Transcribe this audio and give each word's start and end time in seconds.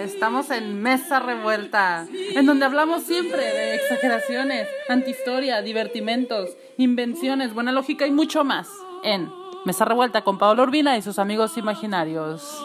Estamos 0.00 0.50
en 0.50 0.80
Mesa 0.80 1.20
Revuelta, 1.20 2.06
en 2.34 2.46
donde 2.46 2.64
hablamos 2.64 3.02
siempre 3.02 3.42
de 3.42 3.74
exageraciones, 3.74 4.66
antihistoria, 4.88 5.60
divertimentos, 5.60 6.56
invenciones, 6.78 7.52
buena 7.52 7.70
lógica 7.70 8.06
y 8.06 8.10
mucho 8.10 8.42
más. 8.42 8.70
En 9.04 9.30
Mesa 9.66 9.84
Revuelta 9.84 10.24
con 10.24 10.38
Pablo 10.38 10.62
Urbina 10.62 10.96
y 10.96 11.02
sus 11.02 11.18
amigos 11.18 11.58
imaginarios. 11.58 12.64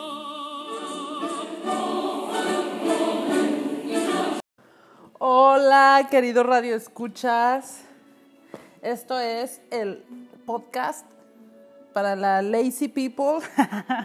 Hola, 5.20 6.08
querido 6.10 6.42
Radio 6.44 6.74
Escuchas. 6.74 7.83
Esto 8.81 9.20
es 9.20 9.62
el 9.72 10.06
podcast 10.46 11.06
para 11.92 12.15
la 12.15 12.42
lazy 12.42 12.88
people. 12.88 13.46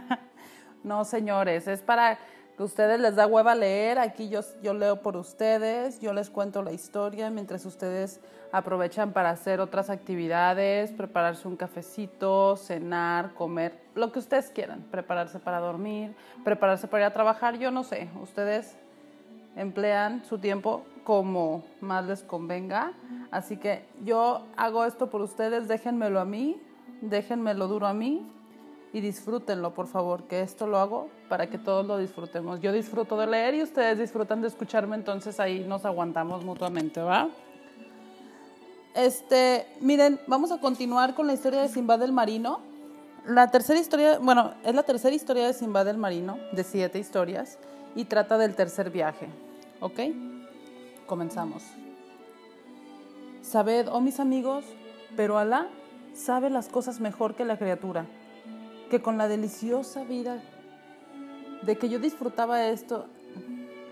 no, 0.83 1.05
señores, 1.05 1.69
es 1.69 1.81
para 1.81 2.19
ustedes 2.65 3.01
les 3.01 3.17
da 3.17 3.27
hueva 3.27 3.55
leer. 3.55 3.99
Aquí 3.99 4.29
yo, 4.29 4.41
yo 4.63 4.75
leo 4.75 5.03
por 5.03 5.17
ustedes, 5.17 6.01
yo 6.01 6.13
les 6.13 6.31
cuento 6.31 6.63
la 6.63 6.73
historia 6.73 7.31
mientras 7.31 7.65
ustedes 7.65 8.21
aprovechan 8.53 9.13
para 9.13 9.31
hacer 9.31 9.61
otras 9.61 9.91
actividades, 9.91 10.91
prepararse 10.91 11.47
un 11.47 11.57
cafecito, 11.57 12.57
cenar, 12.57 13.35
comer, 13.35 13.79
lo 13.95 14.11
que 14.13 14.19
ustedes 14.19 14.51
quieran, 14.51 14.83
prepararse 14.91 15.39
para 15.39 15.61
dormir, 15.61 16.15
prepararse 16.45 16.89
para 16.89 17.05
ir 17.05 17.07
a 17.07 17.13
trabajar, 17.13 17.59
yo 17.59 17.71
no 17.71 17.85
sé, 17.85 18.09
ustedes 18.21 18.77
emplean 19.57 20.25
su 20.25 20.39
tiempo 20.39 20.85
como 21.05 21.65
más 21.81 22.05
les 22.07 22.23
convenga. 22.23 22.93
Así 23.31 23.57
que 23.57 23.85
yo 24.05 24.47
hago 24.57 24.85
esto 24.85 25.11
por 25.11 25.21
ustedes, 25.21 25.69
déjenmelo 25.69 26.21
a 26.21 26.25
mí, 26.25 26.61
déjenmelo 27.01 27.69
duro 27.69 27.87
a 27.87 27.95
mí 27.95 28.27
y 28.93 29.01
disfrútenlo, 29.01 29.73
por 29.73 29.87
favor, 29.87 30.25
que 30.25 30.41
esto 30.41 30.67
lo 30.67 30.79
hago 30.79 31.09
para 31.29 31.49
que 31.49 31.59
todos 31.59 31.87
lo 31.87 31.99
disfrutemos. 31.99 32.61
Yo 32.61 32.73
disfruto 32.73 33.17
de 33.17 33.27
leer 33.27 33.55
y 33.55 33.63
ustedes 33.63 33.99
disfrutan 33.99 34.43
de 34.43 34.49
escucharme, 34.49 34.97
entonces 34.97 35.39
ahí 35.39 35.61
nos 35.61 35.85
aguantamos 35.85 36.45
mutuamente, 36.45 37.01
¿va? 37.01 37.29
Este, 38.95 39.67
miren, 39.81 40.21
vamos 40.27 40.51
a 40.51 40.59
continuar 40.59 41.15
con 41.15 41.29
la 41.29 41.35
historia 41.35 41.61
de 41.61 41.69
Simbad 41.69 42.03
el 42.03 42.13
Marino. 42.13 42.61
La 43.27 43.51
tercera 43.51 43.79
historia, 43.79 44.19
bueno, 44.19 44.55
es 44.65 44.75
la 44.75 44.83
tercera 44.83 45.15
historia 45.15 45.47
de 45.47 45.53
Simbad 45.53 45.87
el 45.87 45.99
Marino, 45.99 46.39
de 46.53 46.65
siete 46.65 46.99
historias, 46.99 47.59
y 47.95 48.07
trata 48.07 48.39
del 48.39 48.57
tercer 48.57 48.91
viaje, 48.91 49.29
¿ok? 49.81 50.01
Comenzamos. 51.07 51.63
Sabed, 53.43 53.89
oh 53.89 54.01
mis 54.01 54.19
amigos, 54.19 54.65
pero 55.17 55.39
Alá 55.39 55.69
sabe 56.15 56.51
las 56.51 56.69
cosas 56.69 57.01
mejor 57.01 57.35
que 57.35 57.45
la 57.45 57.57
criatura, 57.57 58.07
que 58.91 59.01
con 59.01 59.17
la 59.17 59.29
deliciosa 59.29 60.03
vida 60.03 60.43
de 61.63 61.79
que 61.79 61.89
yo 61.89 62.01
disfrutaba 62.01 62.67
esto, 62.67 63.07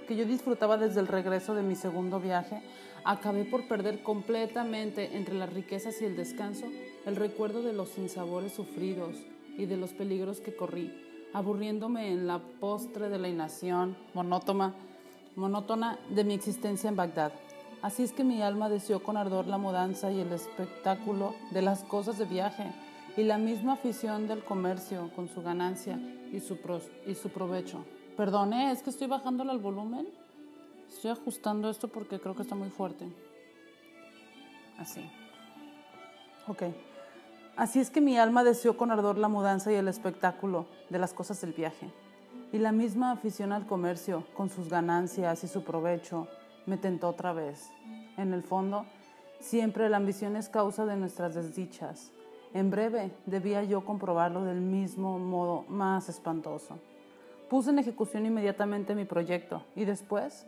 que 0.08 0.16
yo 0.16 0.24
disfrutaba 0.24 0.76
desde 0.76 1.00
el 1.00 1.06
regreso 1.06 1.54
de 1.54 1.62
mi 1.62 1.76
segundo 1.76 2.18
viaje, 2.18 2.62
acabé 3.04 3.44
por 3.44 3.68
perder 3.68 4.02
completamente 4.02 5.16
entre 5.16 5.36
las 5.36 5.52
riquezas 5.52 6.02
y 6.02 6.04
el 6.04 6.16
descanso 6.16 6.66
el 7.06 7.16
recuerdo 7.16 7.62
de 7.62 7.72
los 7.72 7.90
sinsabores 7.90 8.52
sufridos 8.52 9.14
y 9.56 9.66
de 9.66 9.76
los 9.76 9.92
peligros 9.92 10.40
que 10.40 10.54
corrí, 10.54 10.92
aburriéndome 11.32 12.12
en 12.12 12.26
la 12.26 12.40
postre 12.60 13.08
de 13.08 13.18
la 13.18 13.28
inacción 13.28 13.96
monótona, 14.14 14.74
monótona 15.36 15.98
de 16.10 16.24
mi 16.24 16.34
existencia 16.34 16.88
en 16.88 16.96
Bagdad. 16.96 17.32
Así 17.82 18.02
es 18.02 18.12
que 18.12 18.24
mi 18.24 18.42
alma 18.42 18.68
deseó 18.68 19.02
con 19.02 19.16
ardor 19.16 19.46
la 19.46 19.58
mudanza 19.58 20.10
y 20.10 20.20
el 20.20 20.32
espectáculo 20.32 21.34
de 21.52 21.62
las 21.62 21.84
cosas 21.84 22.18
de 22.18 22.24
viaje 22.24 22.72
y 23.16 23.24
la 23.24 23.38
misma 23.38 23.74
afición 23.74 24.28
del 24.28 24.44
comercio 24.44 25.10
con 25.14 25.28
su 25.28 25.42
ganancia 25.42 25.98
y 26.32 26.40
su, 26.40 26.58
y 27.06 27.14
su 27.14 27.30
provecho. 27.30 27.84
Perdone, 28.16 28.72
es 28.72 28.82
que 28.82 28.90
estoy 28.90 29.06
bajándole 29.06 29.50
al 29.50 29.58
volumen. 29.58 30.08
Estoy 30.88 31.10
ajustando 31.10 31.70
esto 31.70 31.88
porque 31.88 32.18
creo 32.18 32.34
que 32.34 32.42
está 32.42 32.54
muy 32.54 32.70
fuerte. 32.70 33.06
Así. 34.78 35.08
Ok. 36.46 36.64
Así 37.56 37.80
es 37.80 37.90
que 37.90 38.00
mi 38.00 38.16
alma 38.18 38.44
deseó 38.44 38.76
con 38.76 38.90
ardor 38.90 39.18
la 39.18 39.28
mudanza 39.28 39.72
y 39.72 39.74
el 39.74 39.88
espectáculo 39.88 40.66
de 40.90 40.98
las 40.98 41.12
cosas 41.12 41.40
del 41.40 41.52
viaje. 41.52 41.92
Y 42.52 42.58
la 42.58 42.72
misma 42.72 43.10
afición 43.10 43.52
al 43.52 43.66
comercio, 43.66 44.24
con 44.34 44.48
sus 44.48 44.68
ganancias 44.68 45.44
y 45.44 45.48
su 45.48 45.64
provecho, 45.64 46.28
me 46.66 46.76
tentó 46.76 47.08
otra 47.08 47.32
vez. 47.32 47.70
En 48.16 48.32
el 48.32 48.42
fondo, 48.42 48.86
siempre 49.40 49.88
la 49.88 49.96
ambición 49.96 50.36
es 50.36 50.48
causa 50.48 50.86
de 50.86 50.96
nuestras 50.96 51.34
desdichas. 51.34 52.12
En 52.58 52.72
breve 52.72 53.12
debía 53.24 53.62
yo 53.62 53.84
comprobarlo 53.84 54.42
del 54.42 54.60
mismo 54.60 55.20
modo 55.20 55.64
más 55.68 56.08
espantoso. 56.08 56.76
Puse 57.48 57.70
en 57.70 57.78
ejecución 57.78 58.26
inmediatamente 58.26 58.96
mi 58.96 59.04
proyecto 59.04 59.62
y 59.76 59.84
después 59.84 60.44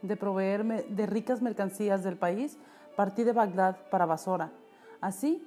de 0.00 0.16
proveerme 0.16 0.84
de 0.84 1.04
ricas 1.04 1.42
mercancías 1.42 2.02
del 2.02 2.16
país, 2.16 2.56
partí 2.96 3.22
de 3.22 3.34
Bagdad 3.34 3.76
para 3.90 4.06
Basora. 4.06 4.50
Así, 5.02 5.46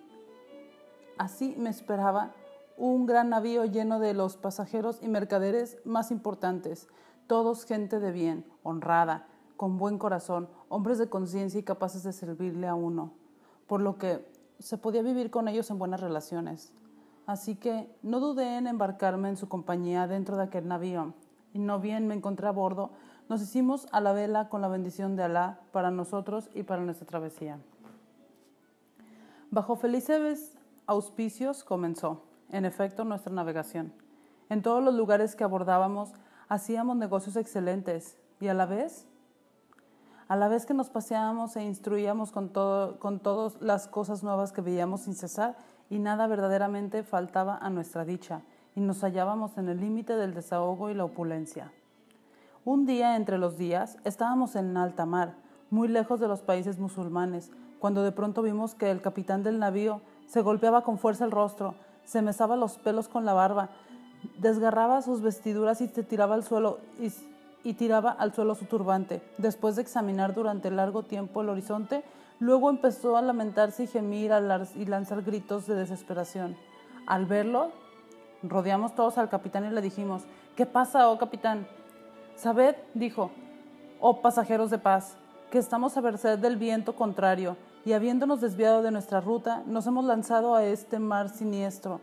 así 1.17 1.55
me 1.57 1.71
esperaba 1.71 2.31
un 2.77 3.07
gran 3.07 3.29
navío 3.29 3.65
lleno 3.65 3.99
de 3.99 4.13
los 4.13 4.37
pasajeros 4.37 4.99
y 5.01 5.07
mercaderes 5.07 5.79
más 5.85 6.11
importantes, 6.11 6.87
todos 7.25 7.65
gente 7.65 7.99
de 7.99 8.11
bien, 8.11 8.45
honrada, 8.61 9.25
con 9.57 9.79
buen 9.79 9.97
corazón, 9.97 10.49
hombres 10.67 10.99
de 10.99 11.09
conciencia 11.09 11.59
y 11.59 11.63
capaces 11.63 12.03
de 12.03 12.13
servirle 12.13 12.67
a 12.67 12.75
uno, 12.75 13.17
por 13.69 13.81
lo 13.81 13.99
que 13.99 14.25
se 14.57 14.79
podía 14.79 15.03
vivir 15.03 15.29
con 15.29 15.47
ellos 15.47 15.69
en 15.69 15.77
buenas 15.77 16.01
relaciones. 16.01 16.73
Así 17.27 17.55
que 17.55 17.87
no 18.01 18.19
dudé 18.19 18.57
en 18.57 18.65
embarcarme 18.65 19.29
en 19.29 19.37
su 19.37 19.47
compañía 19.47 20.07
dentro 20.07 20.35
de 20.35 20.43
aquel 20.43 20.67
navío, 20.67 21.13
y 21.53 21.59
no 21.59 21.79
bien 21.79 22.07
me 22.07 22.15
encontré 22.15 22.47
a 22.47 22.51
bordo, 22.51 22.89
nos 23.29 23.43
hicimos 23.43 23.87
a 23.91 24.01
la 24.01 24.11
vela 24.11 24.49
con 24.49 24.61
la 24.61 24.67
bendición 24.67 25.15
de 25.15 25.23
Alá 25.23 25.59
para 25.71 25.91
nosotros 25.91 26.49
y 26.55 26.63
para 26.63 26.81
nuestra 26.81 27.05
travesía. 27.05 27.59
Bajo 29.51 29.75
felices 29.75 30.57
auspicios 30.87 31.63
comenzó, 31.63 32.23
en 32.49 32.65
efecto, 32.65 33.05
nuestra 33.05 33.31
navegación. 33.31 33.93
En 34.49 34.63
todos 34.63 34.83
los 34.83 34.95
lugares 34.95 35.35
que 35.35 35.43
abordábamos 35.43 36.13
hacíamos 36.47 36.97
negocios 36.97 37.35
excelentes 37.35 38.17
y 38.39 38.47
a 38.47 38.55
la 38.55 38.65
vez, 38.65 39.05
a 40.29 40.35
la 40.35 40.47
vez 40.47 40.67
que 40.67 40.75
nos 40.75 40.91
paseábamos 40.91 41.55
e 41.55 41.63
instruíamos 41.63 42.31
con, 42.31 42.49
todo, 42.49 42.99
con 42.99 43.19
todas 43.19 43.59
las 43.61 43.87
cosas 43.87 44.23
nuevas 44.23 44.51
que 44.51 44.61
veíamos 44.61 45.01
sin 45.01 45.15
cesar 45.15 45.57
y 45.89 45.97
nada 45.97 46.27
verdaderamente 46.27 47.01
faltaba 47.01 47.57
a 47.57 47.71
nuestra 47.71 48.05
dicha 48.05 48.43
y 48.75 48.79
nos 48.79 49.03
hallábamos 49.03 49.57
en 49.57 49.69
el 49.69 49.81
límite 49.81 50.15
del 50.15 50.35
desahogo 50.35 50.91
y 50.91 50.93
la 50.93 51.05
opulencia. 51.05 51.73
Un 52.63 52.85
día 52.85 53.15
entre 53.15 53.39
los 53.39 53.57
días 53.57 53.97
estábamos 54.03 54.55
en 54.55 54.77
alta 54.77 55.07
mar, 55.07 55.33
muy 55.71 55.87
lejos 55.87 56.19
de 56.19 56.27
los 56.27 56.41
países 56.41 56.77
musulmanes, 56.77 57.49
cuando 57.79 58.03
de 58.03 58.11
pronto 58.11 58.43
vimos 58.43 58.75
que 58.75 58.91
el 58.91 59.01
capitán 59.01 59.41
del 59.41 59.57
navío 59.57 59.99
se 60.27 60.41
golpeaba 60.41 60.83
con 60.83 60.99
fuerza 60.99 61.25
el 61.25 61.31
rostro, 61.31 61.73
se 62.03 62.21
mesaba 62.21 62.55
los 62.55 62.77
pelos 62.77 63.07
con 63.07 63.25
la 63.25 63.33
barba, 63.33 63.69
desgarraba 64.37 65.01
sus 65.01 65.21
vestiduras 65.21 65.81
y 65.81 65.87
se 65.87 66.03
tiraba 66.03 66.35
al 66.35 66.43
suelo 66.43 66.77
y, 66.99 67.11
tiraba 67.73 68.11
al 68.11 68.33
suelo 68.33 68.55
su 68.55 68.65
turbante. 68.65 69.21
Después 69.37 69.75
de 69.75 69.81
examinar 69.81 70.33
durante 70.33 70.71
largo 70.71 71.03
tiempo 71.03 71.41
el 71.41 71.49
horizonte, 71.49 72.03
luego 72.39 72.69
empezó 72.69 73.17
a 73.17 73.21
lamentarse 73.21 73.83
y 73.83 73.87
gemir 73.87 74.31
y 74.75 74.85
lanzar 74.85 75.21
gritos 75.23 75.67
de 75.67 75.75
desesperación. 75.75 76.55
Al 77.05 77.25
verlo, 77.25 77.71
rodeamos 78.43 78.95
todos 78.95 79.17
al 79.17 79.29
capitán 79.29 79.65
y 79.65 79.69
le 79.69 79.81
dijimos, 79.81 80.23
¿qué 80.55 80.65
pasa, 80.65 81.09
oh 81.09 81.17
capitán? 81.17 81.67
Sabed, 82.35 82.75
dijo, 82.93 83.31
oh 83.99 84.21
pasajeros 84.21 84.69
de 84.69 84.77
paz, 84.77 85.17
que 85.51 85.57
estamos 85.57 85.97
a 85.97 86.01
merced 86.01 86.39
del 86.39 86.57
viento 86.57 86.95
contrario 86.95 87.57
y 87.85 87.93
habiéndonos 87.93 88.41
desviado 88.41 88.81
de 88.81 88.91
nuestra 88.91 89.19
ruta, 89.19 89.63
nos 89.65 89.87
hemos 89.87 90.05
lanzado 90.05 90.55
a 90.55 90.63
este 90.63 90.99
mar 90.99 91.29
siniestro 91.29 92.01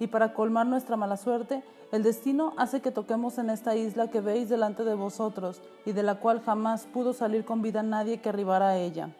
y 0.00 0.06
para 0.06 0.32
colmar 0.32 0.66
nuestra 0.66 0.96
mala 0.96 1.16
suerte, 1.16 1.62
el 1.90 2.02
destino 2.02 2.52
hace 2.56 2.80
que 2.80 2.90
toquemos 2.90 3.38
en 3.38 3.50
esta 3.50 3.74
isla 3.74 4.10
que 4.10 4.20
veis 4.20 4.48
delante 4.48 4.84
de 4.84 4.94
vosotros 4.94 5.62
y 5.86 5.92
de 5.92 6.02
la 6.02 6.16
cual 6.16 6.40
jamás 6.40 6.86
pudo 6.86 7.12
salir 7.12 7.44
con 7.44 7.62
vida 7.62 7.82
nadie 7.82 8.20
que 8.20 8.28
arribara 8.28 8.68
a 8.68 8.76
ella. 8.76 9.10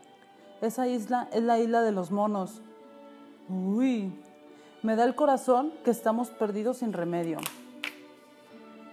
Esa 0.61 0.87
isla 0.87 1.29
es 1.33 1.43
la 1.43 1.59
isla 1.59 1.83
de 1.83 1.93
los 1.93 2.11
monos. 2.11 2.61
Uy, 3.49 4.13
me 4.83 4.97
da 4.97 5.05
el 5.05 5.15
corazón 5.15 5.73
que 5.85 5.91
estamos 5.91 6.31
perdidos 6.31 6.79
sin 6.79 6.93
remedio. 6.93 7.39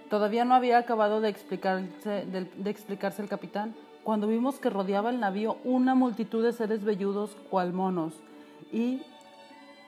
Todavía 0.08 0.44
no 0.44 0.54
había 0.54 0.78
acabado 0.78 1.20
de 1.20 1.28
explicarse, 1.28 2.26
de, 2.26 2.70
explicarse 2.70 3.22
el 3.22 3.28
capitán 3.28 3.74
cuando 4.04 4.28
vimos 4.28 4.58
que 4.60 4.70
rodeaba 4.70 5.10
el 5.10 5.18
navío 5.18 5.58
una 5.64 5.94
multitud 5.96 6.44
de 6.44 6.52
seres 6.52 6.84
velludos 6.84 7.36
cual 7.50 7.72
monos 7.72 8.14
y 8.72 9.02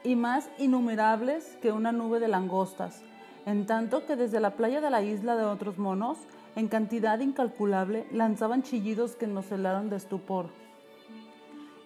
y 0.04 0.16
más 0.16 0.48
innumerables 0.58 1.56
que 1.60 1.72
una 1.72 1.92
nube 1.92 2.20
de 2.20 2.28
langostas, 2.28 3.02
en 3.46 3.66
tanto 3.66 4.06
que 4.06 4.16
desde 4.16 4.40
la 4.40 4.50
playa 4.50 4.80
de 4.80 4.90
la 4.90 5.02
isla 5.02 5.36
de 5.36 5.44
otros 5.44 5.78
monos, 5.78 6.18
en 6.56 6.68
cantidad 6.68 7.18
incalculable, 7.20 8.06
lanzaban 8.12 8.62
chillidos 8.62 9.16
que 9.16 9.26
nos 9.26 9.50
helaron 9.50 9.90
de 9.90 9.96
estupor. 9.96 10.46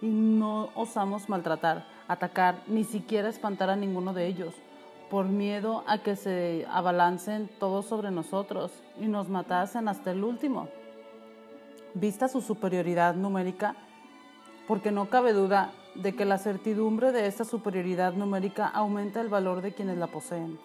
Y 0.01 0.07
no 0.07 0.71
osamos 0.75 1.29
maltratar, 1.29 1.87
atacar, 2.09 2.63
ni 2.67 2.85
siquiera 2.85 3.29
espantar 3.29 3.71
a 3.71 3.77
ninguno 3.77 4.13
de 4.13 4.27
ellos, 4.27 4.55
por 5.11 5.27
miedo 5.27 5.85
a 5.87 5.99
que 5.99 6.17
se 6.17 6.67
abalancen 6.71 7.51
todos 7.61 7.87
sobre 7.87 8.11
nosotros 8.11 8.73
y 8.99 9.07
nos 9.07 9.29
matasen 9.29 9.89
hasta 9.89 10.11
el 10.11 10.25
último. 10.25 10.69
Vista 11.95 12.29
su 12.29 12.41
superioridad 12.41 13.15
numérica, 13.15 13.77
porque 14.67 14.91
no 14.91 15.11
cabe 15.11 15.35
duda 15.35 15.73
de 15.95 16.15
que 16.15 16.25
la 16.25 16.39
certidumbre 16.39 17.13
de 17.13 17.27
esta 17.27 17.45
superioridad 17.45 18.15
numérica 18.15 18.67
aumenta 18.67 19.21
el 19.21 19.29
valor 19.29 19.63
de 19.63 19.73
quienes 19.73 19.99
la 19.99 20.07
poseen. 20.07 20.59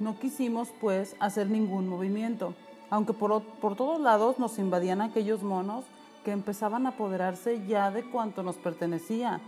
No 0.00 0.18
quisimos, 0.18 0.68
pues, 0.80 1.16
hacer 1.20 1.50
ningún 1.50 1.88
movimiento, 1.88 2.54
aunque 2.90 3.12
por, 3.12 3.42
por 3.42 3.76
todos 3.76 4.00
lados 4.00 4.38
nos 4.38 4.58
invadían 4.58 5.00
aquellos 5.00 5.42
monos 5.42 5.84
que 6.24 6.32
empezaban 6.32 6.86
a 6.86 6.90
apoderarse 6.90 7.66
ya 7.66 7.90
de 7.90 8.04
cuanto 8.04 8.42
nos 8.42 8.56
pertenecía. 8.56 9.40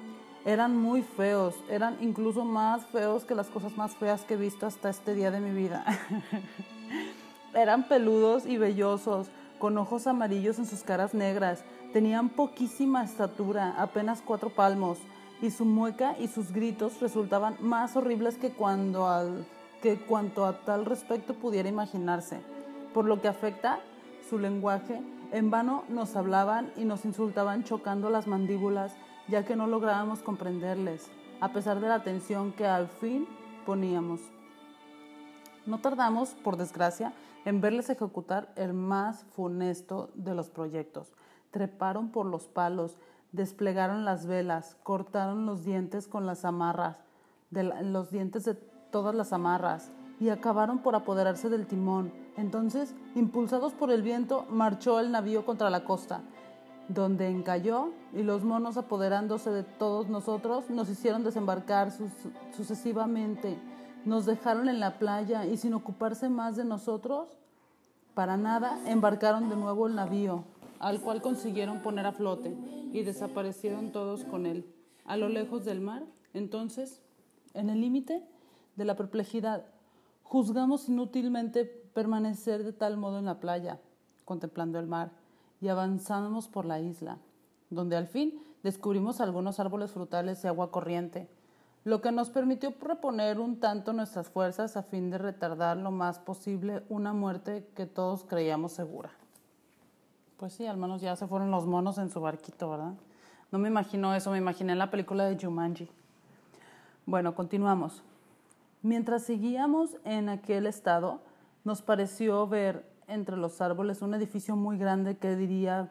Eran 0.45 0.77
muy 0.77 1.03
feos, 1.03 1.55
eran 1.71 1.97
incluso 2.01 2.45
más 2.45 2.85
feos 2.87 3.25
que 3.25 3.35
las 3.35 3.47
cosas 3.49 3.77
más 3.77 3.97
feas 3.97 4.25
que 4.25 4.35
he 4.35 4.37
visto 4.37 4.67
hasta 4.67 4.91
este 4.91 5.15
día 5.15 5.31
de 5.31 5.41
mi 5.41 5.51
vida. 5.51 5.85
eran 7.55 7.89
peludos 7.89 8.47
y 8.47 8.59
vellosos, 8.59 9.29
con 9.59 9.79
ojos 9.79 10.07
amarillos 10.07 10.59
en 10.59 10.67
sus 10.67 10.83
caras 10.83 11.15
negras, 11.15 11.65
tenían 11.93 12.29
poquísima 12.29 13.05
estatura, 13.05 13.75
apenas 13.79 14.23
cuatro 14.25 14.51
palmos, 14.51 14.99
y 15.41 15.51
su 15.51 15.65
mueca 15.65 16.17
y 16.19 16.29
sus 16.29 16.53
gritos 16.53 17.01
resultaban 17.01 17.57
más 17.61 17.97
horribles 17.97 18.37
que, 18.37 18.51
cuando 18.51 19.09
al, 19.09 19.47
que 19.83 19.99
cuanto 19.99 20.47
a 20.47 20.61
tal 20.61 20.87
respecto 20.87 21.35
pudiera 21.35 21.69
imaginarse. 21.69 22.41
Por 22.93 23.05
lo 23.05 23.21
que 23.21 23.29
afecta 23.29 23.81
su 24.29 24.39
lenguaje, 24.39 25.03
en 25.33 25.51
vano 25.51 25.85
nos 25.89 26.17
hablaban 26.17 26.73
y 26.77 26.85
nos 26.85 27.05
insultaban 27.05 27.65
chocando 27.65 28.09
las 28.09 28.27
mandíbulas, 28.27 28.95
ya 29.29 29.45
que 29.45 29.57
no 29.57 29.67
lográbamos 29.67 30.21
comprenderles, 30.21 31.11
a 31.41 31.53
pesar 31.53 31.81
de 31.81 31.89
la 31.89 31.97
atención 31.97 32.53
que 32.53 32.67
al 32.67 32.89
fin 32.89 33.27
poníamos. 33.67 34.21
No 35.67 35.79
tardamos, 35.79 36.31
por 36.31 36.57
desgracia, 36.57 37.13
en 37.45 37.61
verles 37.61 37.91
ejecutar 37.91 38.53
el 38.57 38.73
más 38.73 39.25
funesto 39.35 40.11
de 40.15 40.35
los 40.35 40.51
proyectos. 40.51 41.13
Treparon 41.51 42.11
por 42.11 42.27
los 42.27 42.49
palos, 42.49 42.97
desplegaron 43.33 44.05
las 44.05 44.27
velas, 44.27 44.77
cortaron 44.83 45.47
los 45.47 45.65
dientes 45.65 46.09
con 46.09 46.27
las 46.27 46.45
amarras, 46.45 47.05
los 47.51 48.11
dientes 48.11 48.45
de 48.45 48.55
todas 48.55 49.15
las 49.15 49.33
amarras, 49.33 49.91
y 50.21 50.29
acabaron 50.29 50.79
por 50.79 50.95
apoderarse 50.95 51.49
del 51.49 51.67
timón. 51.67 52.13
Entonces, 52.37 52.95
impulsados 53.15 53.73
por 53.73 53.91
el 53.91 54.03
viento, 54.03 54.47
marchó 54.51 55.01
el 55.01 55.11
navío 55.13 55.45
contra 55.45 55.71
la 55.71 55.85
costa, 55.85 56.23
donde 56.89 57.29
encalló, 57.29 57.91
y 58.13 58.23
los 58.23 58.45
monos 58.45 58.77
apoderándose 58.77 59.51
de 59.51 59.65
todos 59.65 60.09
nosotros, 60.09 60.71
nos 60.71 60.89
hicieron 60.89 61.25
desembarcar 61.25 61.93
sucesivamente, 62.57 63.59
nos 64.05 64.27
dejaron 64.27 64.69
en 64.69 64.81
la 64.81 64.99
playa 64.99 65.47
y 65.47 65.57
sin 65.57 65.75
ocuparse 65.75 66.29
más 66.29 66.57
de 66.57 66.65
nosotros, 66.65 67.29
para 68.15 68.37
nada, 68.37 68.79
embarcaron 68.87 69.49
de 69.49 69.57
nuevo 69.57 69.87
el 69.87 69.97
navío, 69.97 70.45
al 70.79 71.01
cual 71.01 71.21
consiguieron 71.21 71.81
poner 71.81 72.07
a 72.07 72.13
flote, 72.13 72.57
y 72.93 73.03
desaparecieron 73.03 73.91
todos 73.91 74.25
con 74.25 74.47
él. 74.47 74.65
A 75.05 75.17
lo 75.17 75.29
lejos 75.29 75.65
del 75.65 75.81
mar, 75.81 76.05
entonces, 76.33 77.03
en 77.55 77.71
el 77.71 77.81
límite 77.81 78.25
de 78.77 78.85
la 78.85 78.95
perplejidad, 78.95 79.65
juzgamos 80.23 80.89
inútilmente 80.89 81.65
permanecer 81.65 82.63
de 82.63 82.73
tal 82.73 82.97
modo 82.97 83.19
en 83.19 83.25
la 83.25 83.41
playa, 83.41 83.81
contemplando 84.25 84.79
el 84.79 84.87
mar, 84.87 85.11
y 85.61 85.69
avanzamos 85.69 86.49
por 86.49 86.67
la 86.67 86.81
isla, 86.81 87.19
donde 87.71 87.97
al 87.97 88.07
fin 88.07 88.41
descubrimos 88.63 89.21
algunos 89.21 89.59
árboles 89.59 89.91
frutales 89.91 90.45
y 90.45 90.47
agua 90.47 90.71
corriente, 90.71 91.29
lo 91.85 92.01
que 92.01 92.13
nos 92.13 92.31
permitió 92.31 92.75
reponer 92.81 93.39
un 93.39 93.61
tanto 93.61 93.93
nuestras 93.93 94.31
fuerzas 94.31 94.77
a 94.77 94.83
fin 94.83 95.11
de 95.11 95.19
retardar 95.19 95.77
lo 95.77 95.91
más 95.91 96.19
posible 96.19 96.83
una 96.89 97.13
muerte 97.13 97.69
que 97.77 97.85
todos 97.85 98.25
creíamos 98.25 98.73
segura. 98.73 99.11
Pues 100.39 100.55
sí, 100.55 100.67
al 100.67 100.79
menos 100.79 101.03
ya 101.03 101.15
se 101.15 101.27
fueron 101.27 101.51
los 101.51 101.67
monos 101.67 101.99
en 101.99 102.11
su 102.11 102.21
barquito, 102.21 102.71
¿verdad? 102.71 102.95
No 103.53 103.59
me 103.59 103.69
imagino 103.69 104.15
eso, 104.15 104.31
me 104.31 104.39
imaginé 104.39 104.73
en 104.73 104.79
la 104.79 104.91
película 104.91 105.27
de 105.27 105.39
Jumanji. 105.39 105.91
Bueno, 107.05 107.35
continuamos. 107.35 108.03
Mientras 108.83 109.23
seguíamos 109.23 109.97
en 110.05 110.31
aquel 110.31 110.67
estado, 110.67 111.21
nos 111.65 111.83
pareció 111.83 112.47
ver 112.49 112.85
entre 113.09 113.37
los 113.37 113.61
árboles 113.61 114.01
un 114.01 114.15
edificio 114.15 114.57
muy 114.57 114.79
grande 114.79 115.19
que, 115.19 115.37
diría, 115.37 115.91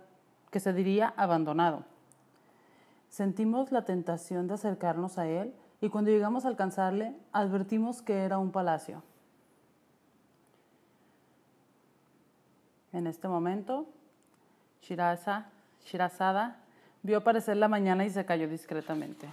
que 0.50 0.60
se 0.60 0.74
diría 0.74 1.14
abandonado. 1.16 1.84
Sentimos 3.10 3.72
la 3.72 3.86
tentación 3.86 4.48
de 4.48 4.56
acercarnos 4.56 5.20
a 5.20 5.28
él 5.28 5.54
y 5.84 5.90
cuando 5.90 6.12
llegamos 6.12 6.46
a 6.46 6.48
alcanzarle, 6.48 7.14
advertimos 7.34 8.02
que 8.02 8.20
era 8.20 8.38
un 8.38 8.54
palacio. 8.54 9.04
En 12.94 13.06
este 13.06 13.28
momento, 13.28 13.86
Shiraza, 14.82 15.48
Shirazada 15.84 16.56
vio 17.02 17.18
aparecer 17.18 17.58
la 17.58 17.68
mañana 17.68 18.06
y 18.06 18.10
se 18.10 18.26
cayó 18.26 18.48
discretamente. 18.48 19.28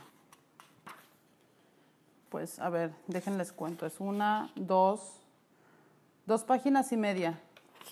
Pues 2.30 2.58
a 2.58 2.68
ver, 2.68 2.90
déjenles 3.06 3.52
cuento. 3.52 3.86
Es 3.86 4.00
una, 4.00 4.50
dos, 4.56 5.20
dos 6.26 6.42
páginas 6.42 6.90
y 6.90 6.96
media. 6.96 7.38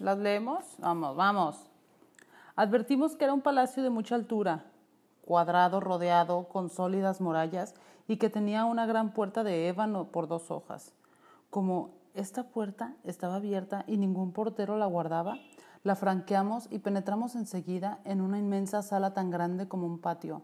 ¿Las 0.01 0.19
leemos? 0.19 0.65
Vamos, 0.79 1.15
vamos. 1.15 1.71
Advertimos 2.57 3.15
que 3.15 3.23
era 3.23 3.35
un 3.35 3.41
palacio 3.41 3.85
de 3.85 3.91
mucha 3.91 4.17
altura, 4.17 4.65
cuadrado, 5.25 5.79
rodeado 5.79 6.49
con 6.49 6.71
sólidas 6.71 7.21
murallas 7.21 7.77
y 8.09 8.17
que 8.17 8.31
tenía 8.31 8.65
una 8.65 8.87
gran 8.87 9.13
puerta 9.13 9.45
de 9.45 9.69
ébano 9.69 10.07
por 10.07 10.27
dos 10.27 10.51
hojas. 10.51 10.95
Como 11.51 11.91
esta 12.15 12.45
puerta 12.45 12.97
estaba 13.05 13.37
abierta 13.37 13.85
y 13.87 13.99
ningún 13.99 14.33
portero 14.33 14.77
la 14.77 14.87
guardaba, 14.87 15.37
la 15.85 15.95
franqueamos 15.95 16.67
y 16.71 16.81
penetramos 16.81 17.37
enseguida 17.37 18.01
en 18.05 18.21
una 18.21 18.39
inmensa 18.39 18.83
sala 18.83 19.15
tan 19.15 19.31
grande 19.31 19.69
como 19.69 19.87
un 19.87 20.01
patio. 20.01 20.43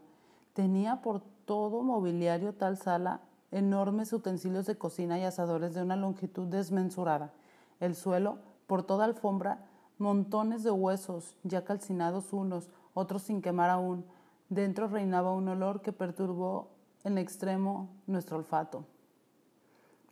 Tenía 0.53 1.01
por 1.01 1.21
todo 1.45 1.81
mobiliario 1.81 2.53
tal 2.53 2.77
sala 2.77 3.19
enormes 3.51 4.13
utensilios 4.13 4.65
de 4.65 4.77
cocina 4.77 5.19
y 5.19 5.23
asadores 5.23 5.73
de 5.73 5.81
una 5.81 5.95
longitud 5.95 6.47
desmensurada. 6.47 7.33
El 7.79 7.95
suelo, 7.95 8.37
por 8.67 8.83
toda 8.83 9.05
alfombra, 9.05 9.65
montones 9.97 10.63
de 10.63 10.71
huesos, 10.71 11.35
ya 11.43 11.63
calcinados 11.63 12.31
unos, 12.33 12.69
otros 12.93 13.23
sin 13.23 13.41
quemar 13.41 13.69
aún. 13.69 14.05
Dentro 14.49 14.87
reinaba 14.87 15.33
un 15.33 15.47
olor 15.47 15.81
que 15.81 15.91
perturbó 15.91 16.74
en 17.05 17.17
extremo 17.17 17.89
nuestro 18.07 18.37
olfato. 18.37 18.83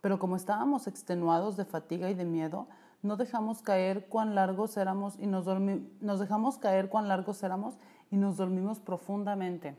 Pero 0.00 0.18
como 0.18 0.36
estábamos 0.36 0.86
extenuados 0.86 1.56
de 1.56 1.64
fatiga 1.64 2.08
y 2.10 2.14
de 2.14 2.24
miedo, 2.24 2.66
no 3.02 3.16
dejamos 3.16 3.60
caer 3.60 4.08
largos 4.32 4.76
éramos 4.78 5.18
y 5.18 5.26
nos, 5.26 5.44
nos 6.00 6.20
dejamos 6.20 6.56
caer 6.56 6.88
cuán 6.88 7.08
largos 7.08 7.42
éramos 7.42 7.76
y 8.10 8.16
nos 8.16 8.38
dormimos 8.38 8.80
profundamente. 8.80 9.76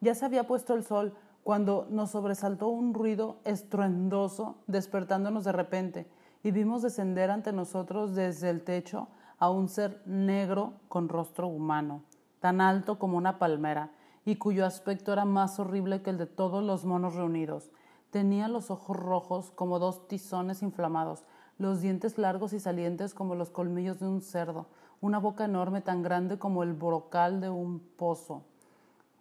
Ya 0.00 0.14
se 0.14 0.24
había 0.24 0.46
puesto 0.46 0.74
el 0.74 0.84
sol 0.84 1.14
cuando 1.42 1.86
nos 1.90 2.10
sobresaltó 2.10 2.68
un 2.68 2.94
ruido 2.94 3.40
estruendoso 3.44 4.56
despertándonos 4.66 5.44
de 5.44 5.52
repente 5.52 6.06
y 6.42 6.50
vimos 6.50 6.82
descender 6.82 7.30
ante 7.30 7.52
nosotros 7.52 8.14
desde 8.14 8.48
el 8.48 8.62
techo 8.62 9.08
a 9.38 9.50
un 9.50 9.68
ser 9.68 10.00
negro 10.06 10.74
con 10.88 11.08
rostro 11.08 11.48
humano, 11.48 12.02
tan 12.40 12.60
alto 12.60 12.98
como 12.98 13.18
una 13.18 13.38
palmera, 13.38 13.90
y 14.24 14.36
cuyo 14.36 14.66
aspecto 14.66 15.12
era 15.12 15.24
más 15.24 15.58
horrible 15.58 16.02
que 16.02 16.10
el 16.10 16.18
de 16.18 16.26
todos 16.26 16.62
los 16.62 16.84
monos 16.84 17.14
reunidos. 17.14 17.70
Tenía 18.10 18.48
los 18.48 18.70
ojos 18.70 18.96
rojos 18.96 19.50
como 19.52 19.78
dos 19.78 20.08
tizones 20.08 20.62
inflamados, 20.62 21.24
los 21.58 21.80
dientes 21.80 22.18
largos 22.18 22.52
y 22.52 22.60
salientes 22.60 23.14
como 23.14 23.34
los 23.34 23.50
colmillos 23.50 24.00
de 24.00 24.08
un 24.08 24.20
cerdo, 24.20 24.66
una 25.00 25.18
boca 25.18 25.44
enorme 25.44 25.80
tan 25.80 26.02
grande 26.02 26.38
como 26.38 26.62
el 26.62 26.74
brocal 26.74 27.40
de 27.40 27.50
un 27.50 27.80
pozo. 27.80 28.42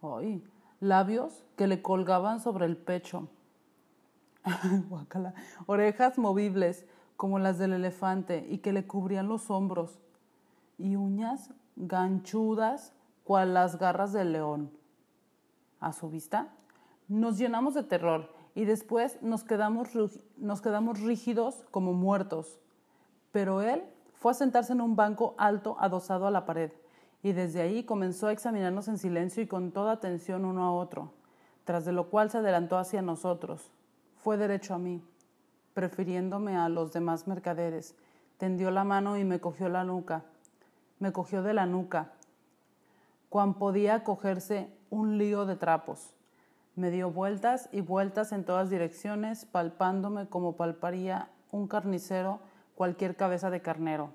¡Ay! 0.01 0.43
Labios 0.79 1.43
que 1.55 1.67
le 1.67 1.81
colgaban 1.81 2.39
sobre 2.39 2.65
el 2.65 2.77
pecho. 2.77 3.27
Orejas 5.65 6.17
movibles 6.17 6.85
como 7.17 7.37
las 7.37 7.57
del 7.57 7.73
elefante 7.73 8.47
y 8.49 8.59
que 8.59 8.71
le 8.71 8.87
cubrían 8.87 9.27
los 9.27 9.51
hombros. 9.51 9.99
Y 10.77 10.95
uñas 10.95 11.51
ganchudas 11.75 12.93
cual 13.25 13.53
las 13.53 13.77
garras 13.77 14.13
del 14.13 14.31
león. 14.31 14.78
A 15.79 15.93
su 15.93 16.09
vista, 16.09 16.49
nos 17.07 17.37
llenamos 17.37 17.73
de 17.73 17.83
terror 17.83 18.33
y 18.55 18.65
después 18.65 19.21
nos 19.21 19.43
quedamos, 19.43 19.89
nos 20.37 20.61
quedamos 20.61 20.99
rígidos 20.99 21.65
como 21.71 21.93
muertos. 21.93 22.59
Pero 23.31 23.61
él 23.61 23.83
fue 24.13 24.31
a 24.31 24.35
sentarse 24.35 24.73
en 24.73 24.81
un 24.81 24.95
banco 24.95 25.35
alto 25.37 25.77
adosado 25.79 26.27
a 26.27 26.31
la 26.31 26.45
pared 26.45 26.71
y 27.23 27.31
desde 27.31 27.61
ahí 27.61 27.83
comenzó 27.83 28.27
a 28.27 28.31
examinarnos 28.31 28.87
en 28.87 28.97
silencio 28.97 29.43
y 29.43 29.47
con 29.47 29.71
toda 29.71 29.93
atención 29.93 30.45
uno 30.45 30.63
a 30.63 30.73
otro, 30.73 31.13
tras 31.65 31.85
de 31.85 31.91
lo 31.91 32.09
cual 32.09 32.29
se 32.29 32.37
adelantó 32.37 32.77
hacia 32.77 33.01
nosotros. 33.01 33.71
Fue 34.17 34.37
derecho 34.37 34.73
a 34.73 34.77
mí, 34.77 35.01
prefiriéndome 35.73 36.57
a 36.57 36.69
los 36.69 36.91
demás 36.91 37.27
mercaderes. 37.27 37.95
Tendió 38.37 38.71
la 38.71 38.83
mano 38.83 39.17
y 39.17 39.23
me 39.23 39.39
cogió 39.39 39.69
la 39.69 39.83
nuca. 39.83 40.23
Me 40.99 41.13
cogió 41.13 41.43
de 41.43 41.53
la 41.53 41.65
nuca, 41.65 42.11
cuan 43.29 43.53
podía 43.53 44.03
cogerse 44.03 44.69
un 44.89 45.17
lío 45.17 45.45
de 45.45 45.55
trapos 45.55 46.13
Me 46.75 46.91
dio 46.91 47.11
vueltas 47.11 47.69
y 47.71 47.81
vueltas 47.81 48.31
en 48.31 48.43
todas 48.43 48.69
direcciones, 48.69 49.45
palpándome 49.45 50.27
como 50.27 50.55
palparía 50.55 51.29
un 51.51 51.67
carnicero 51.67 52.39
cualquier 52.75 53.15
cabeza 53.15 53.49
de 53.49 53.61
carnero. 53.61 54.11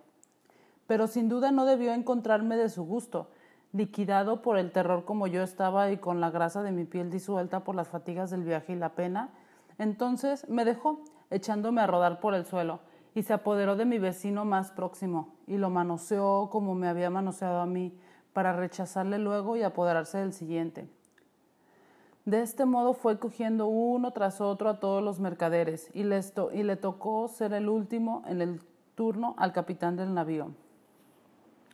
Pero 0.86 1.06
sin 1.06 1.28
duda 1.28 1.50
no 1.50 1.66
debió 1.66 1.92
encontrarme 1.92 2.56
de 2.56 2.68
su 2.68 2.84
gusto, 2.84 3.28
liquidado 3.72 4.40
por 4.40 4.56
el 4.56 4.72
terror 4.72 5.04
como 5.04 5.26
yo 5.26 5.42
estaba 5.42 5.90
y 5.90 5.98
con 5.98 6.20
la 6.20 6.30
grasa 6.30 6.62
de 6.62 6.72
mi 6.72 6.84
piel 6.84 7.10
disuelta 7.10 7.64
por 7.64 7.74
las 7.74 7.88
fatigas 7.88 8.30
del 8.30 8.44
viaje 8.44 8.72
y 8.72 8.76
la 8.76 8.90
pena. 8.90 9.30
Entonces 9.78 10.48
me 10.48 10.64
dejó, 10.64 11.02
echándome 11.30 11.80
a 11.80 11.86
rodar 11.86 12.20
por 12.20 12.34
el 12.34 12.46
suelo, 12.46 12.80
y 13.14 13.22
se 13.22 13.32
apoderó 13.32 13.76
de 13.76 13.84
mi 13.84 13.98
vecino 13.98 14.44
más 14.44 14.70
próximo, 14.70 15.34
y 15.46 15.58
lo 15.58 15.70
manoseó 15.70 16.48
como 16.50 16.74
me 16.74 16.88
había 16.88 17.10
manoseado 17.10 17.60
a 17.60 17.66
mí, 17.66 17.98
para 18.34 18.52
rechazarle 18.52 19.18
luego 19.18 19.56
y 19.56 19.62
apoderarse 19.62 20.18
del 20.18 20.34
siguiente. 20.34 20.86
De 22.26 22.42
este 22.42 22.64
modo 22.64 22.92
fue 22.92 23.18
cogiendo 23.18 23.66
uno 23.66 24.10
tras 24.10 24.40
otro 24.40 24.68
a 24.68 24.80
todos 24.80 25.02
los 25.02 25.20
mercaderes 25.20 25.90
y, 25.94 26.00
y 26.00 26.62
le 26.62 26.76
tocó 26.76 27.28
ser 27.28 27.52
el 27.54 27.68
último 27.68 28.22
en 28.26 28.42
el 28.42 28.60
turno 28.94 29.34
al 29.38 29.52
capitán 29.52 29.96
del 29.96 30.12
navío. 30.12 30.50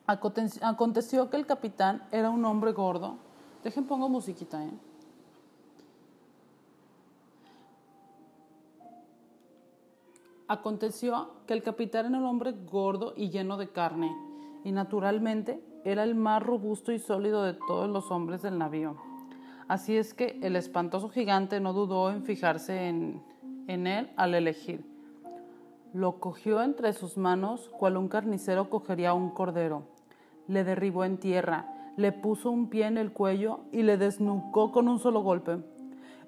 Aconteció 0.06 1.30
que 1.30 1.36
el 1.36 1.46
capitán 1.46 2.02
era 2.10 2.30
un 2.30 2.44
hombre 2.44 2.72
gordo. 2.72 3.16
Dejen 3.62 3.86
pongo 3.86 4.08
musiquita, 4.08 4.64
¿eh? 4.64 4.72
Aconteció 10.48 11.30
que 11.46 11.54
el 11.54 11.62
capitán 11.62 12.06
era 12.06 12.18
un 12.18 12.24
hombre 12.24 12.50
gordo 12.50 13.14
y 13.16 13.30
lleno 13.30 13.56
de 13.56 13.68
carne, 13.68 14.12
y 14.64 14.72
naturalmente 14.72 15.62
era 15.84 16.04
el 16.04 16.14
más 16.14 16.42
robusto 16.42 16.92
y 16.92 16.98
sólido 16.98 17.42
de 17.42 17.54
todos 17.54 17.88
los 17.88 18.10
hombres 18.10 18.42
del 18.42 18.58
navío. 18.58 18.96
Así 19.68 19.96
es 19.96 20.14
que 20.14 20.38
el 20.42 20.56
espantoso 20.56 21.08
gigante 21.08 21.60
no 21.60 21.72
dudó 21.72 22.10
en 22.10 22.24
fijarse 22.24 22.88
en, 22.88 23.22
él 23.68 24.10
al 24.16 24.34
elegir. 24.34 24.84
Lo 25.92 26.18
cogió 26.18 26.60
entre 26.62 26.92
sus 26.92 27.16
manos 27.16 27.68
cual 27.78 27.96
un 27.96 28.08
carnicero 28.08 28.68
cogería 28.68 29.14
un 29.14 29.30
cordero. 29.30 29.84
Le 30.48 30.64
derribó 30.64 31.04
en 31.04 31.18
tierra, 31.18 31.92
le 31.96 32.10
puso 32.10 32.50
un 32.50 32.68
pie 32.68 32.86
en 32.86 32.98
el 32.98 33.12
cuello 33.12 33.60
y 33.70 33.82
le 33.82 33.96
desnucó 33.96 34.72
con 34.72 34.88
un 34.88 34.98
solo 34.98 35.22
golpe. 35.22 35.58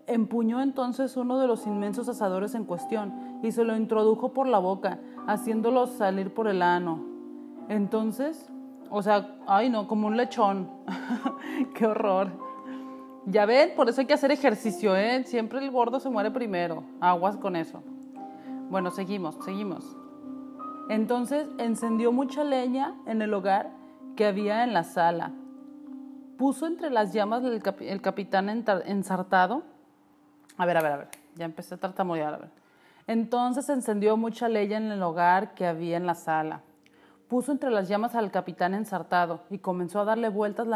Empuñó 0.07 0.61
entonces 0.61 1.17
uno 1.17 1.41
de 1.41 1.49
los 1.49 1.67
inmensos 1.67 2.09
asadores 2.09 2.55
en 2.55 2.65
cuestión 2.65 3.41
y 3.43 3.51
se 3.51 3.65
lo 3.65 3.77
introdujo 3.77 4.33
por 4.33 4.47
la 4.47 4.61
boca, 4.61 5.01
haciéndolo 5.27 5.89
salir 5.89 6.33
por 6.33 6.47
el 6.47 6.63
ano. 6.63 7.05
Entonces, 7.69 8.52
o 8.95 9.03
sea, 9.03 9.37
ay 9.47 9.71
no, 9.71 9.89
como 9.89 10.07
un 10.07 10.19
lechón. 10.19 10.71
¡Qué 11.75 11.87
horror! 11.87 12.31
Ya 13.25 13.47
ven, 13.47 13.73
por 13.75 13.89
eso 13.89 14.03
hay 14.03 14.07
que 14.07 14.13
hacer 14.13 14.31
ejercicio, 14.31 14.95
¿eh? 14.95 15.25
Siempre 15.25 15.61
el 15.61 15.71
gordo 15.71 15.99
se 15.99 16.11
muere 16.11 16.31
primero. 16.31 16.85
Aguas 17.01 17.39
con 17.39 17.57
eso. 17.57 17.83
Bueno, 18.69 18.91
seguimos, 18.91 19.37
seguimos. 19.47 19.97
Entonces 20.91 21.49
encendió 21.57 22.13
mucha 22.13 22.45
leña 22.45 22.95
en 23.07 23.23
el 23.23 23.33
hogar 23.33 23.71
que 24.15 24.27
había 24.27 24.63
en 24.63 24.75
la 24.75 24.85
sala. 24.85 25.33
Puso 26.37 26.67
entre 26.67 26.91
las 26.91 27.15
llamas 27.15 27.43
el, 27.45 28.03
capitán 28.03 28.51
ensartado. 28.85 29.63
A 30.59 30.67
ver, 30.67 30.77
a 30.77 30.83
ver, 30.83 30.93
a 30.93 30.97
ver. 30.99 31.09
Ya 31.37 31.47
empecé 31.47 31.77
a 31.77 31.79
tartamudear, 31.79 32.35
a 32.35 32.39
ver. 32.39 32.51
Entonces 33.07 33.71
encendió 33.71 34.19
mucha 34.19 34.51
leña 34.51 34.77
en 34.77 34.93
el 34.93 35.03
hogar 35.03 35.55
que 35.55 35.67
había 35.67 35.97
en 35.97 36.07
la 36.07 36.15
sala. 36.15 36.61
Puso 37.33 37.51
entre 37.51 37.71
las 37.71 37.89
llamas 37.89 38.15
al 38.15 38.31
capitán 38.31 38.75
ensartado 38.75 39.45
y 39.49 39.57
comenzó 39.57 40.01
a 40.01 40.05
darle 40.05 40.29
vueltas 40.29 40.67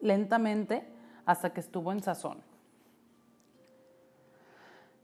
lentamente 0.00 0.88
hasta 1.26 1.52
que 1.52 1.58
estuvo 1.58 1.90
en 1.90 2.00
sazón. 2.00 2.44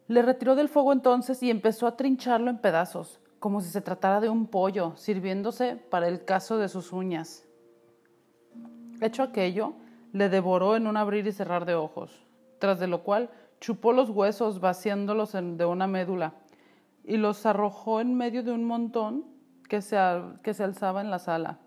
Le 0.07 0.23
retiró 0.23 0.55
del 0.55 0.69
fuego 0.69 0.93
entonces 0.93 1.43
y 1.43 1.51
empezó 1.51 1.89
a 1.89 1.97
trincharlo 1.97 2.51
en 2.51 2.59
pedazos, 2.59 3.19
como 3.41 3.61
si 3.61 3.69
se 3.69 3.81
tratara 3.81 4.21
de 4.21 4.29
un 4.29 4.47
pollo, 4.47 4.93
sirviéndose 4.95 5.75
para 5.75 6.07
el 6.07 6.25
caso 6.25 6.57
de 6.57 6.69
sus 6.69 6.93
uñas. 6.93 7.49
Hecho 9.01 9.25
aquello, 9.25 9.75
le 10.13 10.29
devoró 10.29 10.77
en 10.77 10.87
un 10.87 10.97
abrir 10.97 11.27
y 11.27 11.33
cerrar 11.33 11.65
de 11.65 11.75
ojos, 11.75 12.25
tras 12.61 12.79
de 12.79 12.87
lo 12.87 13.03
cual 13.03 13.29
chupó 13.61 13.93
los 13.93 14.09
huesos 14.09 14.61
vaciándolos 14.61 15.33
de 15.33 15.65
una 15.65 15.89
médula 15.89 16.35
y 17.03 17.17
los 17.17 17.45
arrojó 17.45 18.01
en 18.01 18.15
medio 18.15 18.45
de 18.45 18.53
un 18.53 18.63
montón 18.63 19.34
que 19.69 19.83
se, 19.83 19.97
que 20.43 20.55
se 20.55 20.65
alzaba 20.65 21.01
en 21.01 21.11
la 21.11 21.19
sala. 21.19 21.59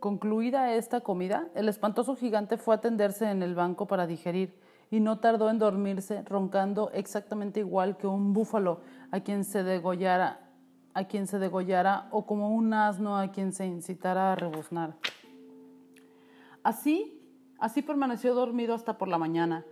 Concluida 0.00 0.74
esta 0.74 1.00
comida, 1.00 1.48
el 1.54 1.68
espantoso 1.68 2.16
gigante 2.16 2.58
fue 2.58 2.74
a 2.74 2.80
tenderse 2.80 3.30
en 3.30 3.42
el 3.42 3.54
banco 3.54 3.86
para 3.86 4.06
digerir 4.06 4.60
y 4.90 5.00
no 5.00 5.18
tardó 5.18 5.50
en 5.50 5.58
dormirse, 5.58 6.22
roncando 6.22 6.90
exactamente 6.92 7.60
igual 7.60 7.96
que 7.96 8.06
un 8.06 8.32
búfalo 8.32 8.80
a 9.10 9.20
quien 9.20 9.44
se 9.44 9.62
degollara, 9.62 10.50
a 10.94 11.04
quien 11.04 11.26
se 11.26 11.38
degollara 11.38 12.08
o 12.10 12.26
como 12.26 12.54
un 12.54 12.72
asno 12.72 13.18
a 13.18 13.32
quien 13.32 13.52
se 13.52 13.66
incitara 13.66 14.32
a 14.32 14.36
rebuznar. 14.36 14.96
Así, 16.62 17.20
así 17.58 17.82
permaneció 17.82 18.34
dormido 18.34 18.74
hasta 18.74 18.98
por 18.98 19.08
la 19.08 19.18
mañana. 19.18 19.64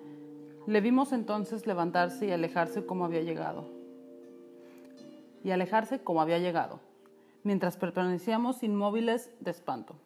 Le 0.66 0.80
vimos 0.80 1.12
entonces 1.12 1.66
levantarse 1.66 2.26
y 2.26 2.32
alejarse 2.32 2.86
como 2.86 3.04
había 3.04 3.22
llegado. 3.22 3.68
Y 5.42 5.50
alejarse 5.50 6.02
como 6.02 6.22
había 6.22 6.38
llegado, 6.38 6.80
mientras 7.44 7.76
permanecíamos 7.76 8.62
inmóviles 8.62 9.30
de 9.40 9.52
espanto. 9.52 9.96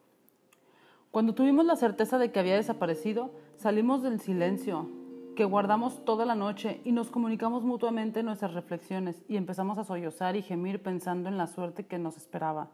Cuando 1.10 1.34
tuvimos 1.34 1.64
la 1.64 1.76
certeza 1.76 2.18
de 2.18 2.30
que 2.30 2.40
había 2.40 2.56
desaparecido, 2.56 3.30
salimos 3.56 4.02
del 4.02 4.20
silencio 4.20 4.90
que 5.34 5.44
guardamos 5.44 6.04
toda 6.04 6.26
la 6.26 6.34
noche 6.34 6.80
y 6.84 6.90
nos 6.90 7.10
comunicamos 7.10 7.62
mutuamente 7.62 8.24
nuestras 8.24 8.54
reflexiones 8.54 9.22
y 9.28 9.36
empezamos 9.36 9.78
a 9.78 9.84
sollozar 9.84 10.34
y 10.34 10.42
gemir 10.42 10.82
pensando 10.82 11.28
en 11.28 11.38
la 11.38 11.46
suerte 11.46 11.86
que 11.86 11.96
nos 11.96 12.16
esperaba. 12.16 12.70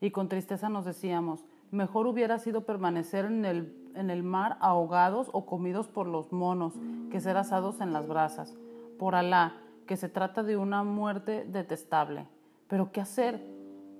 Y 0.00 0.12
con 0.12 0.28
tristeza 0.28 0.68
nos 0.68 0.84
decíamos, 0.84 1.44
mejor 1.72 2.06
hubiera 2.06 2.38
sido 2.38 2.64
permanecer 2.64 3.24
en 3.24 3.44
el, 3.44 3.90
en 3.96 4.10
el 4.10 4.22
mar 4.22 4.56
ahogados 4.60 5.30
o 5.32 5.46
comidos 5.46 5.88
por 5.88 6.06
los 6.06 6.32
monos 6.32 6.74
que 7.10 7.20
ser 7.20 7.36
asados 7.36 7.80
en 7.80 7.92
las 7.92 8.06
brasas. 8.06 8.56
Por 9.00 9.16
Alá, 9.16 9.56
que 9.86 9.96
se 9.96 10.08
trata 10.08 10.44
de 10.44 10.56
una 10.56 10.84
muerte 10.84 11.44
detestable. 11.44 12.28
Pero 12.68 12.92
¿qué 12.92 13.00
hacer? 13.00 13.55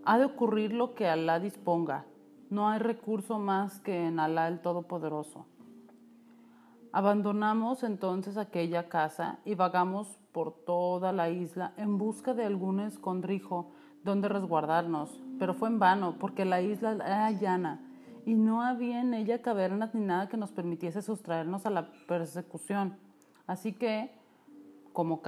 Ha 0.06 0.18
de 0.18 0.24
ocurrir 0.24 0.72
lo 0.72 0.94
que 0.94 1.08
Alá 1.08 1.38
disponga 1.40 2.06
no 2.48 2.68
hay 2.68 2.78
recurso 2.78 3.38
más 3.38 3.80
que 3.80 4.06
en 4.06 4.20
Alá 4.20 4.46
el 4.48 4.60
Todopoderoso. 4.60 5.46
Abandonamos 6.92 7.82
entonces 7.82 8.36
aquella 8.36 8.88
casa 8.88 9.38
y 9.44 9.54
vagamos 9.54 10.18
por 10.32 10.52
toda 10.64 11.12
la 11.12 11.28
isla 11.28 11.74
en 11.76 11.98
busca 11.98 12.34
de 12.34 12.44
algún 12.44 12.80
escondrijo 12.80 13.72
donde 14.04 14.28
resguardarnos, 14.28 15.20
pero 15.38 15.54
fue 15.54 15.68
en 15.68 15.80
vano 15.80 16.14
porque 16.20 16.44
la 16.44 16.62
isla 16.62 16.92
era 16.92 17.30
llana 17.32 17.80
y 18.24 18.34
no 18.34 18.62
había 18.62 19.00
en 19.00 19.12
ella 19.12 19.42
cavernas 19.42 19.92
ni 19.92 20.02
nada 20.02 20.28
que 20.28 20.36
nos 20.36 20.52
permitiese 20.52 21.02
sustraernos 21.02 21.66
a 21.66 21.70
la 21.70 21.90
persecución. 22.06 22.96
Así 23.46 23.72
que, 23.72 24.12
como, 24.92 25.20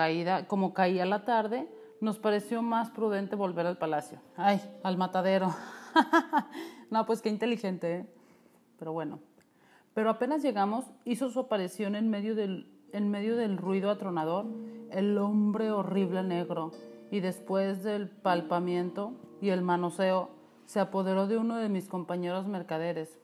como 0.47 0.73
caía 0.73 1.05
la 1.05 1.25
tarde, 1.25 1.69
nos 2.01 2.19
pareció 2.19 2.63
más 2.63 2.91
prudente 2.91 3.37
volver 3.37 3.67
al 3.67 3.79
palacio. 3.79 4.21
¡Ay, 4.37 4.61
al 4.83 4.97
matadero! 4.97 5.55
no, 6.91 7.07
pues 7.07 7.23
qué 7.23 7.29
inteligente, 7.29 7.97
¿eh? 7.97 8.07
Pero 8.79 8.93
bueno. 8.93 9.19
Pero 9.95 10.11
apenas 10.11 10.43
llegamos, 10.43 10.85
hizo 11.05 11.29
su 11.31 11.41
aparición 11.41 11.97
en 11.97 12.09
medio, 12.09 12.35
del, 12.35 12.71
en 12.93 13.11
medio 13.11 13.37
del 13.37 13.57
ruido 13.57 13.91
atronador 13.91 14.47
el 14.91 15.19
hombre 15.19 15.71
horrible 15.71 16.23
negro, 16.23 16.73
y 17.11 17.21
después 17.21 17.83
del 17.83 18.09
palpamiento 18.09 19.13
y 19.41 19.51
el 19.51 19.63
manoseo, 19.63 20.31
se 20.67 20.81
apoderó 20.81 21.27
de 21.27 21.39
uno 21.39 21.57
de 21.57 21.71
mis 21.71 21.89
compañeros 21.89 22.47
mercaderes, 22.47 23.19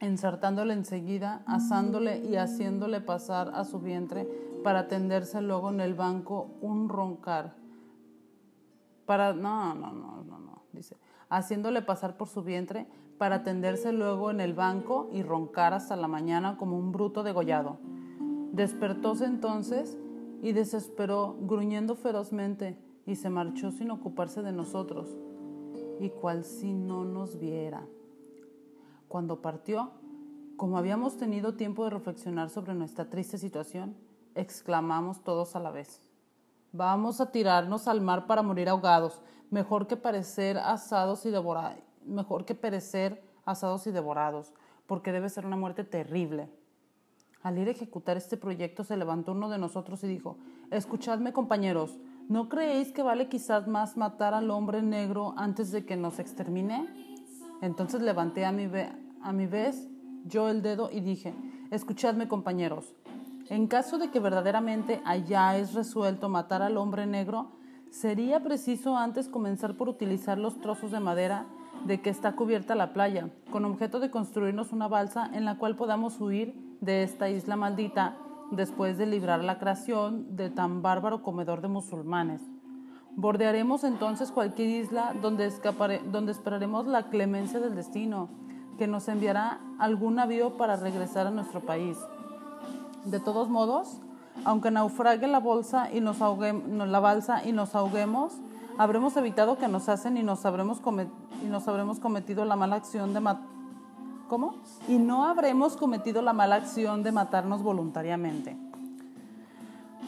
ensartándole 0.00 0.74
enseguida, 0.74 1.42
asándole 1.46 2.18
y 2.18 2.36
haciéndole 2.36 3.00
pasar 3.00 3.52
a 3.54 3.64
su 3.64 3.78
vientre 3.78 4.28
para 4.64 4.88
tenderse 4.88 5.40
luego 5.40 5.70
en 5.70 5.80
el 5.80 5.94
banco 5.94 6.50
un 6.60 6.88
roncar. 6.88 7.54
Para. 9.08 9.32
No, 9.32 9.74
no, 9.74 9.90
no, 9.92 10.22
no, 10.22 10.38
no, 10.38 10.62
dice 10.72 10.96
haciéndole 11.30 11.82
pasar 11.82 12.16
por 12.16 12.28
su 12.28 12.42
vientre 12.42 12.86
para 13.18 13.42
tenderse 13.42 13.92
luego 13.92 14.30
en 14.30 14.40
el 14.40 14.54
banco 14.54 15.08
y 15.12 15.22
roncar 15.22 15.74
hasta 15.74 15.96
la 15.96 16.08
mañana 16.08 16.56
como 16.56 16.78
un 16.78 16.92
bruto 16.92 17.22
degollado. 17.22 17.78
Despertóse 18.52 19.24
entonces 19.24 19.98
y 20.42 20.52
desesperó, 20.52 21.36
gruñendo 21.40 21.96
ferozmente, 21.96 22.78
y 23.06 23.16
se 23.16 23.30
marchó 23.30 23.72
sin 23.72 23.90
ocuparse 23.90 24.42
de 24.42 24.52
nosotros, 24.52 25.18
y 25.98 26.10
cual 26.10 26.44
si 26.44 26.74
no 26.74 27.04
nos 27.04 27.38
viera. 27.38 27.86
Cuando 29.08 29.40
partió, 29.40 29.92
como 30.56 30.78
habíamos 30.78 31.16
tenido 31.16 31.54
tiempo 31.54 31.84
de 31.84 31.90
reflexionar 31.90 32.50
sobre 32.50 32.74
nuestra 32.74 33.08
triste 33.08 33.38
situación, 33.38 33.96
exclamamos 34.34 35.24
todos 35.24 35.56
a 35.56 35.60
la 35.60 35.70
vez. 35.70 36.07
Vamos 36.72 37.20
a 37.20 37.32
tirarnos 37.32 37.88
al 37.88 38.00
mar 38.00 38.26
para 38.26 38.42
morir 38.42 38.68
ahogados, 38.68 39.22
mejor 39.50 39.86
que 39.86 39.96
parecer 39.96 40.58
asados 40.58 41.24
y 41.24 41.30
devorados, 41.30 41.78
mejor 42.04 42.44
que 42.44 42.54
perecer 42.54 43.22
asados 43.46 43.86
y 43.86 43.90
devorados, 43.90 44.52
porque 44.86 45.12
debe 45.12 45.30
ser 45.30 45.46
una 45.46 45.56
muerte 45.56 45.84
terrible. 45.84 46.50
Al 47.42 47.56
ir 47.56 47.68
a 47.68 47.70
ejecutar 47.70 48.16
este 48.16 48.36
proyecto 48.36 48.84
se 48.84 48.96
levantó 48.96 49.32
uno 49.32 49.48
de 49.48 49.58
nosotros 49.58 50.04
y 50.04 50.08
dijo, 50.08 50.36
Escuchadme 50.70 51.32
compañeros, 51.32 51.96
¿no 52.28 52.48
creéis 52.50 52.92
que 52.92 53.02
vale 53.02 53.28
quizás 53.28 53.66
más 53.66 53.96
matar 53.96 54.34
al 54.34 54.50
hombre 54.50 54.82
negro 54.82 55.34
antes 55.38 55.70
de 55.70 55.86
que 55.86 55.96
nos 55.96 56.18
extermine? 56.18 56.86
Entonces 57.62 58.02
levanté 58.02 58.44
a 58.44 58.52
mi, 58.52 58.68
a 59.22 59.32
mi 59.32 59.46
vez 59.46 59.88
yo 60.26 60.50
el 60.50 60.60
dedo 60.60 60.90
y 60.92 61.00
dije, 61.00 61.34
Escuchadme 61.70 62.28
compañeros, 62.28 62.94
en 63.50 63.66
caso 63.66 63.98
de 63.98 64.10
que 64.10 64.20
verdaderamente 64.20 65.00
hayáis 65.04 65.72
resuelto 65.74 66.28
matar 66.28 66.62
al 66.62 66.76
hombre 66.76 67.06
negro, 67.06 67.52
sería 67.90 68.42
preciso 68.42 68.96
antes 68.96 69.28
comenzar 69.28 69.74
por 69.76 69.88
utilizar 69.88 70.38
los 70.38 70.60
trozos 70.60 70.90
de 70.90 71.00
madera 71.00 71.46
de 71.86 72.00
que 72.00 72.10
está 72.10 72.32
cubierta 72.32 72.74
la 72.74 72.92
playa, 72.92 73.30
con 73.50 73.64
objeto 73.64 74.00
de 74.00 74.10
construirnos 74.10 74.72
una 74.72 74.88
balsa 74.88 75.30
en 75.32 75.44
la 75.44 75.56
cual 75.56 75.76
podamos 75.76 76.20
huir 76.20 76.54
de 76.80 77.02
esta 77.02 77.30
isla 77.30 77.56
maldita 77.56 78.16
después 78.50 78.98
de 78.98 79.06
librar 79.06 79.44
la 79.44 79.58
creación 79.58 80.36
de 80.36 80.50
tan 80.50 80.82
bárbaro 80.82 81.22
comedor 81.22 81.60
de 81.60 81.68
musulmanes. 81.68 82.42
Bordearemos 83.14 83.84
entonces 83.84 84.30
cualquier 84.30 84.68
isla 84.68 85.14
donde 85.20 85.46
esperaremos 85.46 86.86
la 86.86 87.10
clemencia 87.10 87.60
del 87.60 87.74
destino, 87.74 88.28
que 88.78 88.86
nos 88.86 89.08
enviará 89.08 89.60
algún 89.78 90.16
navío 90.16 90.56
para 90.56 90.76
regresar 90.76 91.26
a 91.26 91.30
nuestro 91.30 91.60
país. 91.60 91.98
De 93.10 93.20
todos 93.20 93.48
modos, 93.48 94.00
aunque 94.44 94.70
naufrague 94.70 95.26
la 95.26 95.40
bolsa 95.40 95.90
y 95.92 96.00
nos 96.00 96.18
la 96.20 97.00
balsa 97.00 97.42
y 97.42 97.52
nos 97.52 97.74
ahoguemos, 97.74 98.34
habremos 98.76 99.16
evitado 99.16 99.56
que 99.56 99.66
nos 99.66 99.88
hacen 99.88 100.18
y 100.18 100.22
nos 100.22 100.44
habremos, 100.44 100.80
y 101.42 101.46
nos 101.46 101.66
habremos 101.68 102.00
cometido 102.00 102.44
la 102.44 102.54
mala 102.54 102.76
acción 102.76 103.14
de 103.14 103.20
¿Cómo? 104.28 104.56
Y 104.88 104.98
no 104.98 105.24
habremos 105.24 105.78
cometido 105.78 106.20
la 106.20 106.34
mala 106.34 106.56
acción 106.56 107.02
de 107.02 107.12
matarnos 107.12 107.62
voluntariamente. 107.62 108.58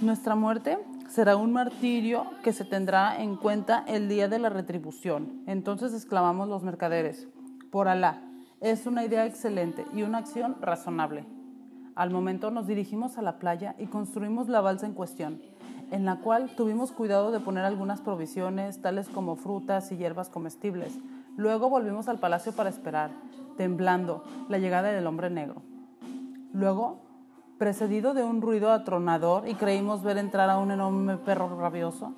Nuestra 0.03 0.35
muerte 0.35 0.79
será 1.09 1.37
un 1.37 1.55
martirio 1.55 2.27
que 2.43 2.53
se 2.53 2.67
tendrá 2.67 3.21
en 3.23 3.37
cuenta 3.37 3.83
el 3.87 4.11
día 4.11 4.29
de 4.29 4.39
la 4.39 4.51
retribución. 4.51 5.43
Entonces 5.47 5.95
exclamamos 5.95 6.49
los 6.49 6.63
mercaderes, 6.63 7.29
por 7.71 7.89
Alá, 7.89 8.23
es 8.61 8.87
una 8.87 9.05
idea 9.05 9.25
excelente 9.25 9.87
y 9.95 10.03
una 10.03 10.19
acción 10.19 10.57
razonable. 10.61 11.40
Al 11.95 12.11
momento 12.11 12.51
nos 12.51 12.67
dirigimos 12.67 13.19
a 13.19 13.23
la 13.23 13.39
playa 13.39 13.75
y 13.79 13.87
construimos 13.87 14.49
la 14.49 14.61
balsa 14.61 14.87
en 14.87 14.95
cuestión 14.95 15.41
en 15.91 16.05
la 16.05 16.17
cual 16.17 16.51
tuvimos 16.57 16.93
cuidado 16.93 17.33
de 17.33 17.41
poner 17.41 17.65
algunas 17.65 18.01
provisiones, 18.01 18.81
tales 18.81 19.09
como 19.09 19.37
frutas 19.37 19.91
y 19.91 19.97
hierbas 19.97 20.29
comestibles. 20.29 20.99
Luego 21.37 21.69
volvimos 21.69 22.09
al 22.09 22.19
palacio 22.19 22.53
para 22.53 22.71
esperar, 22.71 23.11
temblando, 23.57 24.25
la 24.49 24.59
llegada 24.59 24.93
del 24.93 25.07
hombre 25.07 25.31
negro. 25.31 25.63
Luego, 26.53 26.99
precedido 27.59 28.15
de 28.15 28.25
un 28.25 28.41
ruido 28.41 28.73
atronador 28.73 29.49
y 29.49 29.55
creímos 29.55 30.03
ver 30.03 30.19
entrar 30.19 30.49
a 30.49 30.59
un 30.59 30.71
enorme 30.71 31.17
perro 31.17 31.59
rabioso, 31.61 32.15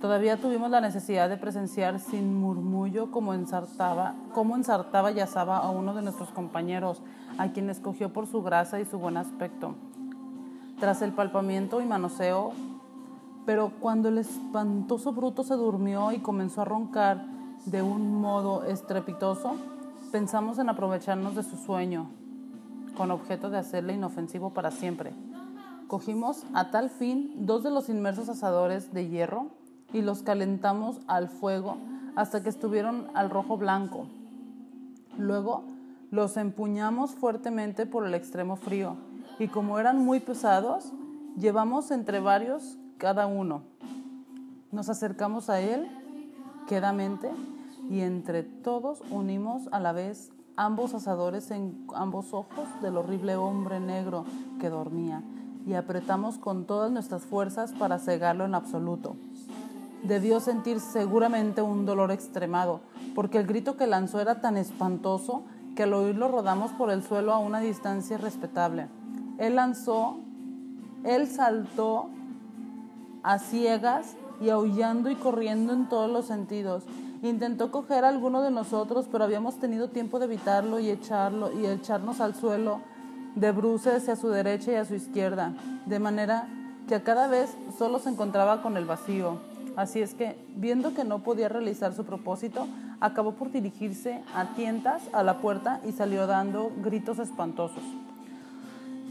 todavía 0.00 0.36
tuvimos 0.36 0.70
la 0.70 0.80
necesidad 0.80 1.28
de 1.28 1.38
presenciar 1.38 2.00
sin 2.00 2.38
murmullo 2.38 3.10
cómo 3.10 3.32
ensartaba, 3.32 4.14
cómo 4.34 4.54
ensartaba 4.54 5.12
y 5.12 5.20
asaba 5.20 5.58
a 5.58 5.70
uno 5.70 5.94
de 5.94 6.02
nuestros 6.02 6.30
compañeros, 6.30 7.02
a 7.38 7.48
quien 7.52 7.70
escogió 7.70 8.12
por 8.12 8.26
su 8.26 8.42
grasa 8.42 8.80
y 8.80 8.84
su 8.84 8.98
buen 8.98 9.16
aspecto. 9.16 9.74
Tras 10.78 11.02
el 11.02 11.12
palpamiento 11.12 11.80
y 11.80 11.86
manoseo, 11.86 12.52
pero 13.46 13.72
cuando 13.80 14.08
el 14.08 14.18
espantoso 14.18 15.12
bruto 15.12 15.44
se 15.44 15.54
durmió 15.54 16.12
y 16.12 16.18
comenzó 16.18 16.62
a 16.62 16.64
roncar 16.64 17.26
de 17.66 17.82
un 17.82 18.20
modo 18.20 18.64
estrepitoso, 18.64 19.56
pensamos 20.12 20.58
en 20.58 20.68
aprovecharnos 20.68 21.34
de 21.34 21.42
su 21.42 21.56
sueño, 21.56 22.08
con 22.96 23.10
objeto 23.10 23.50
de 23.50 23.58
hacerle 23.58 23.94
inofensivo 23.94 24.50
para 24.50 24.70
siempre. 24.70 25.12
Cogimos 25.88 26.44
a 26.54 26.70
tal 26.70 26.90
fin 26.90 27.32
dos 27.46 27.62
de 27.62 27.70
los 27.70 27.88
inmersos 27.88 28.28
asadores 28.28 28.92
de 28.92 29.08
hierro 29.08 29.48
y 29.92 30.02
los 30.02 30.22
calentamos 30.22 31.00
al 31.06 31.28
fuego 31.28 31.76
hasta 32.16 32.42
que 32.42 32.48
estuvieron 32.48 33.08
al 33.14 33.30
rojo 33.30 33.56
blanco. 33.56 34.06
Luego 35.18 35.64
los 36.14 36.36
empuñamos 36.36 37.10
fuertemente 37.16 37.86
por 37.86 38.06
el 38.06 38.14
extremo 38.14 38.54
frío 38.54 38.94
y 39.40 39.48
como 39.48 39.80
eran 39.80 39.98
muy 39.98 40.20
pesados, 40.20 40.92
llevamos 41.36 41.90
entre 41.90 42.20
varios 42.20 42.78
cada 42.98 43.26
uno. 43.26 43.62
Nos 44.70 44.88
acercamos 44.88 45.50
a 45.50 45.60
Él 45.60 45.88
quedamente 46.68 47.32
y 47.90 48.02
entre 48.02 48.44
todos 48.44 49.02
unimos 49.10 49.68
a 49.72 49.80
la 49.80 49.90
vez 49.90 50.30
ambos 50.56 50.94
asadores 50.94 51.50
en 51.50 51.84
ambos 51.96 52.32
ojos 52.32 52.68
del 52.80 52.96
horrible 52.96 53.34
hombre 53.34 53.80
negro 53.80 54.24
que 54.60 54.68
dormía 54.68 55.20
y 55.66 55.74
apretamos 55.74 56.38
con 56.38 56.64
todas 56.64 56.92
nuestras 56.92 57.24
fuerzas 57.24 57.72
para 57.72 57.98
cegarlo 57.98 58.44
en 58.44 58.54
absoluto. 58.54 59.16
Debió 60.04 60.38
sentir 60.38 60.78
seguramente 60.78 61.60
un 61.60 61.86
dolor 61.86 62.12
extremado, 62.12 62.82
porque 63.16 63.38
el 63.38 63.46
grito 63.48 63.76
que 63.76 63.88
lanzó 63.88 64.20
era 64.20 64.40
tan 64.40 64.56
espantoso 64.56 65.44
que 65.74 65.84
al 65.84 65.94
oírlo 65.94 66.28
rodamos 66.28 66.72
por 66.72 66.90
el 66.90 67.02
suelo 67.02 67.32
a 67.32 67.38
una 67.38 67.60
distancia 67.60 68.16
respetable. 68.18 68.88
Él 69.38 69.56
lanzó, 69.56 70.18
él 71.04 71.26
saltó 71.26 72.08
a 73.22 73.38
ciegas 73.38 74.16
y 74.40 74.50
aullando 74.50 75.10
y 75.10 75.16
corriendo 75.16 75.72
en 75.72 75.88
todos 75.88 76.10
los 76.10 76.26
sentidos. 76.26 76.84
Intentó 77.22 77.70
coger 77.70 78.04
a 78.04 78.08
alguno 78.08 78.42
de 78.42 78.50
nosotros, 78.50 79.06
pero 79.10 79.24
habíamos 79.24 79.56
tenido 79.56 79.88
tiempo 79.88 80.18
de 80.18 80.26
evitarlo 80.26 80.78
y 80.78 80.90
echarlo 80.90 81.52
y 81.52 81.66
echarnos 81.66 82.20
al 82.20 82.34
suelo 82.34 82.80
de 83.34 83.50
bruces 83.50 83.94
hacia 83.94 84.16
su 84.16 84.28
derecha 84.28 84.72
y 84.72 84.76
a 84.76 84.84
su 84.84 84.94
izquierda, 84.94 85.52
de 85.86 85.98
manera 85.98 86.46
que 86.86 86.94
a 86.94 87.02
cada 87.02 87.26
vez 87.26 87.50
solo 87.78 87.98
se 87.98 88.10
encontraba 88.10 88.62
con 88.62 88.76
el 88.76 88.84
vacío. 88.84 89.38
Así 89.76 90.00
es 90.00 90.14
que, 90.14 90.36
viendo 90.56 90.94
que 90.94 91.04
no 91.04 91.20
podía 91.20 91.48
realizar 91.48 91.94
su 91.94 92.04
propósito, 92.04 92.68
acabó 93.00 93.32
por 93.32 93.50
dirigirse 93.50 94.22
a 94.34 94.54
tientas 94.54 95.02
a 95.12 95.22
la 95.22 95.38
puerta 95.38 95.80
y 95.86 95.92
salió 95.92 96.26
dando 96.26 96.70
gritos 96.82 97.18
espantosos. 97.18 97.82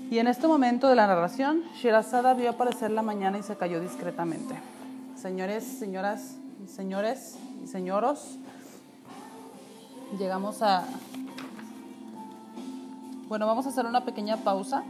Y 0.10 0.20
en 0.20 0.28
este 0.28 0.48
momento 0.48 0.88
de 0.88 0.96
la 0.96 1.08
narración, 1.08 1.64
Shirazada 1.76 2.34
vio 2.34 2.52
aparecer 2.52 2.92
la 2.92 3.02
mañana 3.02 3.38
y 3.38 3.44
se 3.44 3.56
cayó 3.58 3.82
discretamente. 3.82 4.56
Señores, 5.16 5.64
señoras, 5.64 6.36
señores 6.68 7.38
y 7.64 7.68
señoros, 7.68 8.38
llegamos 10.18 10.62
a... 10.62 10.86
Bueno, 13.28 13.48
vamos 13.48 13.66
a 13.66 13.70
hacer 13.70 13.86
una 13.86 14.06
pequeña 14.06 14.38
pausa. 14.38 14.84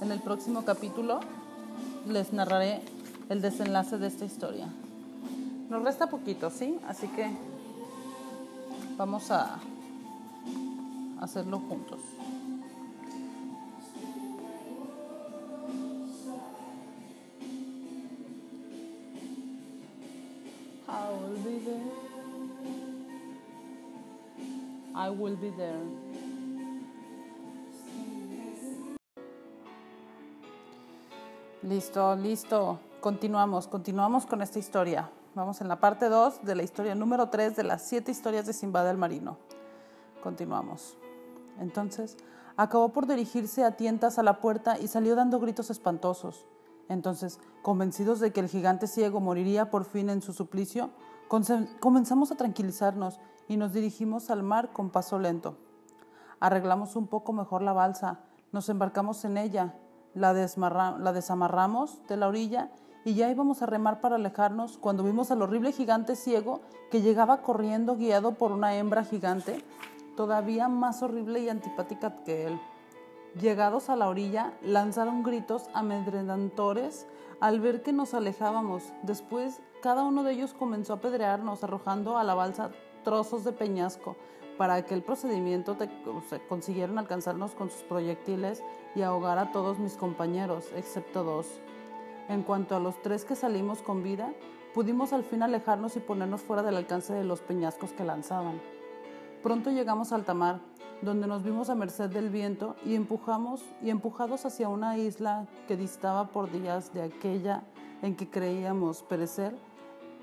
En 0.00 0.10
el 0.10 0.20
próximo 0.20 0.64
capítulo 0.64 1.20
les 2.08 2.32
narraré 2.32 2.82
el 3.30 3.40
desenlace 3.40 3.96
de 3.96 4.08
esta 4.08 4.24
historia. 4.24 4.66
Nos 5.70 5.84
resta 5.84 6.08
poquito, 6.08 6.50
¿sí? 6.50 6.76
Así 6.86 7.06
que 7.06 7.30
vamos 8.98 9.30
a 9.30 9.60
hacerlo 11.20 11.60
juntos. 11.60 12.00
I 24.92 25.08
will 25.08 25.36
be 25.36 25.50
there. 25.52 25.80
Listo, 31.62 32.16
listo. 32.16 32.89
Continuamos, 33.00 33.66
continuamos 33.66 34.26
con 34.26 34.42
esta 34.42 34.58
historia. 34.58 35.10
Vamos 35.34 35.62
en 35.62 35.68
la 35.68 35.80
parte 35.80 36.10
2 36.10 36.44
de 36.44 36.54
la 36.54 36.62
historia 36.62 36.94
número 36.94 37.30
3 37.30 37.56
de 37.56 37.64
las 37.64 37.80
7 37.80 38.10
historias 38.10 38.44
de 38.44 38.52
Simba 38.52 38.84
del 38.84 38.98
Marino. 38.98 39.38
Continuamos. 40.22 40.98
Entonces, 41.58 42.18
acabó 42.58 42.90
por 42.90 43.06
dirigirse 43.06 43.64
a 43.64 43.74
tientas 43.74 44.18
a 44.18 44.22
la 44.22 44.38
puerta 44.40 44.78
y 44.78 44.86
salió 44.86 45.14
dando 45.14 45.40
gritos 45.40 45.70
espantosos. 45.70 46.46
Entonces, 46.90 47.40
convencidos 47.62 48.20
de 48.20 48.34
que 48.34 48.40
el 48.40 48.48
gigante 48.48 48.86
ciego 48.86 49.18
moriría 49.18 49.70
por 49.70 49.86
fin 49.86 50.10
en 50.10 50.20
su 50.20 50.34
suplicio, 50.34 50.90
comenzamos 51.80 52.32
a 52.32 52.36
tranquilizarnos 52.36 53.18
y 53.48 53.56
nos 53.56 53.72
dirigimos 53.72 54.28
al 54.28 54.42
mar 54.42 54.74
con 54.74 54.90
paso 54.90 55.18
lento. 55.18 55.56
Arreglamos 56.38 56.96
un 56.96 57.06
poco 57.06 57.32
mejor 57.32 57.62
la 57.62 57.72
balsa, 57.72 58.20
nos 58.52 58.68
embarcamos 58.68 59.24
en 59.24 59.38
ella, 59.38 59.74
la, 60.12 60.34
la 60.34 61.12
desamarramos 61.14 62.06
de 62.06 62.16
la 62.18 62.28
orilla 62.28 62.70
y 63.04 63.14
ya 63.14 63.30
íbamos 63.30 63.62
a 63.62 63.66
remar 63.66 64.00
para 64.00 64.16
alejarnos 64.16 64.78
cuando 64.78 65.02
vimos 65.02 65.30
al 65.30 65.42
horrible 65.42 65.72
gigante 65.72 66.16
ciego 66.16 66.60
que 66.90 67.02
llegaba 67.02 67.42
corriendo 67.42 67.96
guiado 67.96 68.34
por 68.34 68.52
una 68.52 68.74
hembra 68.74 69.04
gigante, 69.04 69.64
todavía 70.16 70.68
más 70.68 71.02
horrible 71.02 71.40
y 71.40 71.48
antipática 71.48 72.16
que 72.24 72.46
él. 72.46 72.60
Llegados 73.40 73.90
a 73.90 73.96
la 73.96 74.08
orilla, 74.08 74.52
lanzaron 74.62 75.22
gritos 75.22 75.68
amedrentadores 75.72 77.06
al 77.40 77.60
ver 77.60 77.82
que 77.82 77.92
nos 77.92 78.12
alejábamos. 78.12 78.92
Después, 79.02 79.60
cada 79.82 80.02
uno 80.02 80.24
de 80.24 80.32
ellos 80.32 80.52
comenzó 80.52 80.94
a 80.94 80.96
apedrearnos, 80.96 81.62
arrojando 81.62 82.18
a 82.18 82.24
la 82.24 82.34
balsa 82.34 82.70
trozos 83.04 83.44
de 83.44 83.52
peñasco, 83.52 84.16
para 84.60 84.74
aquel 84.74 85.02
procedimiento 85.02 85.74
te, 85.74 85.88
consiguieron 86.46 86.98
alcanzarnos 86.98 87.52
con 87.52 87.70
sus 87.70 87.80
proyectiles 87.80 88.62
y 88.94 89.00
ahogar 89.00 89.38
a 89.38 89.52
todos 89.52 89.78
mis 89.78 89.96
compañeros, 89.96 90.66
excepto 90.76 91.24
dos. 91.24 91.46
En 92.30 92.44
cuanto 92.44 92.76
a 92.76 92.78
los 92.78 93.02
tres 93.02 93.24
que 93.24 93.34
salimos 93.34 93.82
con 93.82 94.04
vida, 94.04 94.32
pudimos 94.72 95.12
al 95.12 95.24
fin 95.24 95.42
alejarnos 95.42 95.96
y 95.96 95.98
ponernos 95.98 96.42
fuera 96.42 96.62
del 96.62 96.76
alcance 96.76 97.12
de 97.12 97.24
los 97.24 97.40
peñascos 97.40 97.92
que 97.92 98.04
lanzaban. 98.04 98.60
Pronto 99.42 99.72
llegamos 99.72 100.12
a 100.12 100.14
alta 100.14 100.32
mar, 100.32 100.60
donde 101.02 101.26
nos 101.26 101.42
vimos 101.42 101.70
a 101.70 101.74
merced 101.74 102.08
del 102.08 102.30
viento 102.30 102.76
y 102.86 102.94
empujamos 102.94 103.64
y 103.82 103.90
empujados 103.90 104.46
hacia 104.46 104.68
una 104.68 104.96
isla 104.96 105.48
que 105.66 105.76
distaba 105.76 106.28
por 106.28 106.52
días 106.52 106.94
de 106.94 107.02
aquella 107.02 107.64
en 108.00 108.14
que 108.14 108.30
creíamos 108.30 109.02
perecer, 109.02 109.56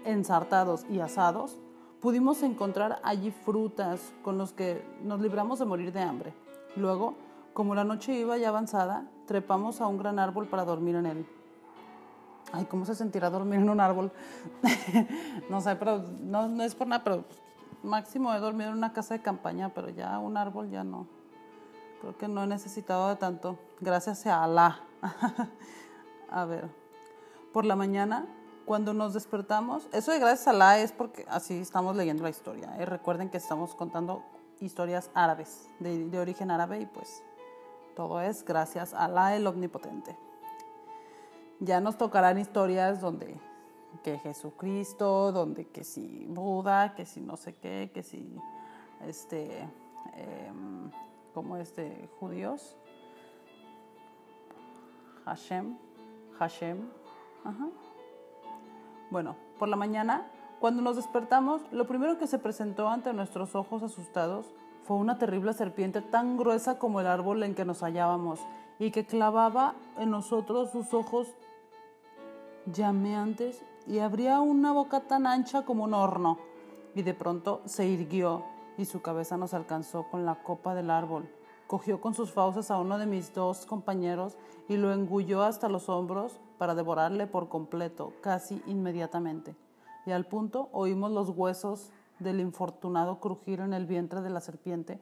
ensartados 0.06 0.86
y 0.90 1.02
asados, 1.02 1.60
pudimos 2.00 2.42
encontrar 2.42 3.02
allí 3.04 3.32
frutas 3.32 4.14
con 4.24 4.38
los 4.38 4.54
que 4.54 4.82
nos 5.04 5.20
libramos 5.20 5.60
de 5.60 5.66
morir 5.66 5.92
de 5.92 6.04
hambre. 6.04 6.34
Luego, 6.78 7.16
como 7.52 7.76
la 7.76 7.84
noche 7.84 8.18
iba 8.18 8.38
ya 8.38 8.48
avanzada, 8.48 9.12
trepamos 9.26 9.82
a 9.82 9.88
un 9.88 9.98
gran 9.98 10.20
árbol 10.20 10.48
para 10.48 10.64
dormir 10.64 10.96
en 10.96 11.06
él. 11.06 11.37
Ay, 12.54 12.66
¿cómo 12.66 12.86
se 12.86 12.96
sentirá 12.96 13.30
dormir 13.30 13.60
en 13.60 13.70
un 13.70 13.80
árbol? 13.80 14.12
no 15.50 15.60
sé, 15.60 15.76
pero 15.76 16.00
no, 16.22 16.64
es 16.64 16.76
por 16.76 16.88
nada, 16.88 17.04
pero 17.04 17.26
máximo 17.84 18.34
he 18.34 18.40
dormido 18.40 18.70
en 18.70 18.78
una 18.78 18.94
casa 18.94 19.16
de 19.16 19.22
campaña, 19.22 19.70
pero 19.74 19.90
ya 19.90 20.18
un 20.20 20.38
árbol 20.38 20.70
ya 20.70 20.84
no. 20.84 21.08
Creo 22.00 22.18
que 22.18 22.28
no 22.28 22.44
he 22.44 22.48
necesitado 22.48 23.10
de 23.10 23.16
tanto. 23.16 23.60
Gracias 23.82 24.26
a 24.28 24.44
Alá. 24.44 24.82
a 26.30 26.46
ver, 26.46 26.70
por 27.52 27.66
la 27.66 27.76
mañana, 27.76 28.26
cuando 28.66 28.94
nos 28.94 29.14
despertamos, 29.14 29.88
eso 29.92 30.12
de 30.12 30.20
gracias 30.20 30.48
a 30.48 30.52
Alá 30.52 30.80
es 30.80 30.94
porque 30.94 31.26
así 31.30 31.60
estamos 31.60 31.96
leyendo 31.98 32.24
la 32.24 32.30
historia. 32.30 32.76
¿eh? 32.78 32.86
Recuerden 32.86 33.30
que 33.30 33.38
estamos 33.38 33.76
contando 33.76 34.24
historias 34.62 35.10
árabes, 35.14 35.70
de, 35.80 36.08
de 36.08 36.20
origen 36.20 36.50
árabe, 36.50 36.80
y 36.80 36.86
pues 36.86 37.24
todo 37.96 38.22
es 38.22 38.46
gracias 38.46 38.94
a 38.94 39.06
Alá 39.06 39.36
el 39.36 39.46
Omnipotente. 39.48 40.27
Ya 41.60 41.80
nos 41.80 41.98
tocarán 41.98 42.38
historias 42.38 43.02
donde 43.02 43.40
que 44.04 44.20
Jesucristo, 44.20 45.32
donde 45.32 45.68
que 45.68 45.84
si 45.84 46.26
Buda, 46.30 46.94
que 46.96 47.06
si 47.06 47.22
no 47.22 47.38
sé 47.38 47.56
qué, 47.56 47.92
que 47.94 48.04
si 48.04 48.38
este, 49.06 49.68
em, 50.14 50.92
como 51.34 51.58
este, 51.58 52.10
judíos, 52.20 52.76
Hashem, 55.26 55.78
Hashem, 56.40 56.78
ajá. 57.44 57.68
Bueno, 59.10 59.36
por 59.60 59.68
la 59.68 59.76
mañana, 59.76 60.28
cuando 60.60 60.82
nos 60.82 60.96
despertamos, 60.96 61.62
lo 61.72 61.88
primero 61.88 62.18
que 62.18 62.28
se 62.28 62.40
presentó 62.40 62.90
ante 62.90 63.14
nuestros 63.14 63.56
ojos 63.56 63.84
asustados 63.84 64.46
fue 64.84 64.98
una 64.98 65.18
terrible 65.18 65.54
serpiente 65.54 66.02
tan 66.02 66.38
gruesa 66.38 66.80
como 66.80 67.02
el 67.02 67.08
árbol 67.08 67.44
en 67.44 67.56
que 67.56 67.66
nos 67.66 67.84
hallábamos 67.84 68.40
y 68.80 68.92
que 68.92 69.06
clavaba 69.06 69.76
en 69.98 70.12
nosotros 70.12 70.72
sus 70.72 70.94
ojos 70.94 71.36
llameantes 72.72 73.64
y 73.86 74.00
abría 74.00 74.42
una 74.42 74.72
boca 74.72 75.02
tan 75.02 75.28
ancha 75.28 75.64
como 75.64 75.86
un 75.86 75.94
horno. 75.94 76.38
Y 76.96 77.04
de 77.04 77.14
pronto 77.14 77.62
se 77.66 77.88
irguió 77.88 78.44
y 78.78 78.86
su 78.86 79.02
cabeza 79.02 79.38
nos 79.38 79.54
alcanzó 79.54 80.08
con 80.10 80.26
la 80.26 80.44
copa 80.44 80.76
del 80.76 80.90
árbol. 80.90 81.30
Cogió 81.68 82.00
con 82.00 82.14
sus 82.14 82.32
fauces 82.32 82.72
a 82.72 82.80
uno 82.80 82.98
de 82.98 83.06
mis 83.06 83.34
dos 83.34 83.66
compañeros 83.66 84.38
y 84.68 84.78
lo 84.78 84.94
engulló 84.94 85.44
hasta 85.44 85.70
los 85.70 85.90
hombros 85.90 86.40
para 86.58 86.76
devorarle 86.76 87.28
por 87.28 87.50
completo, 87.50 88.14
casi 88.22 88.62
inmediatamente. 88.68 89.56
Y 90.06 90.12
al 90.12 90.26
punto 90.26 90.70
oímos 90.72 91.12
los 91.12 91.30
huesos 91.30 91.92
del 92.20 92.40
infortunado 92.40 93.20
crujir 93.20 93.60
en 93.60 93.74
el 93.74 93.86
vientre 93.86 94.22
de 94.22 94.30
la 94.30 94.42
serpiente 94.42 95.00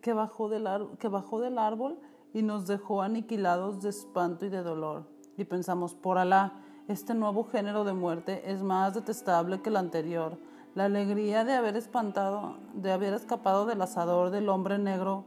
que 0.00 0.12
bajó 0.12 0.48
del, 0.48 0.68
que 0.98 1.08
bajó 1.08 1.40
del 1.40 1.58
árbol 1.58 1.98
y 2.32 2.42
nos 2.42 2.66
dejó 2.66 3.02
aniquilados 3.02 3.82
de 3.82 3.90
espanto 3.90 4.46
y 4.46 4.48
de 4.48 4.62
dolor. 4.62 5.04
Y 5.36 5.44
pensamos, 5.44 5.94
por 5.94 6.18
Alá, 6.18 6.62
este 6.90 7.14
nuevo 7.14 7.44
género 7.44 7.84
de 7.84 7.92
muerte 7.92 8.50
es 8.50 8.64
más 8.64 8.94
detestable 8.94 9.60
que 9.60 9.68
el 9.68 9.76
anterior. 9.76 10.36
La 10.74 10.86
alegría 10.86 11.44
de 11.44 11.54
haber 11.54 11.76
espantado, 11.76 12.56
de 12.74 12.90
haber 12.90 13.14
escapado 13.14 13.64
del 13.64 13.80
asador 13.80 14.30
del 14.30 14.48
hombre 14.48 14.76
negro, 14.76 15.24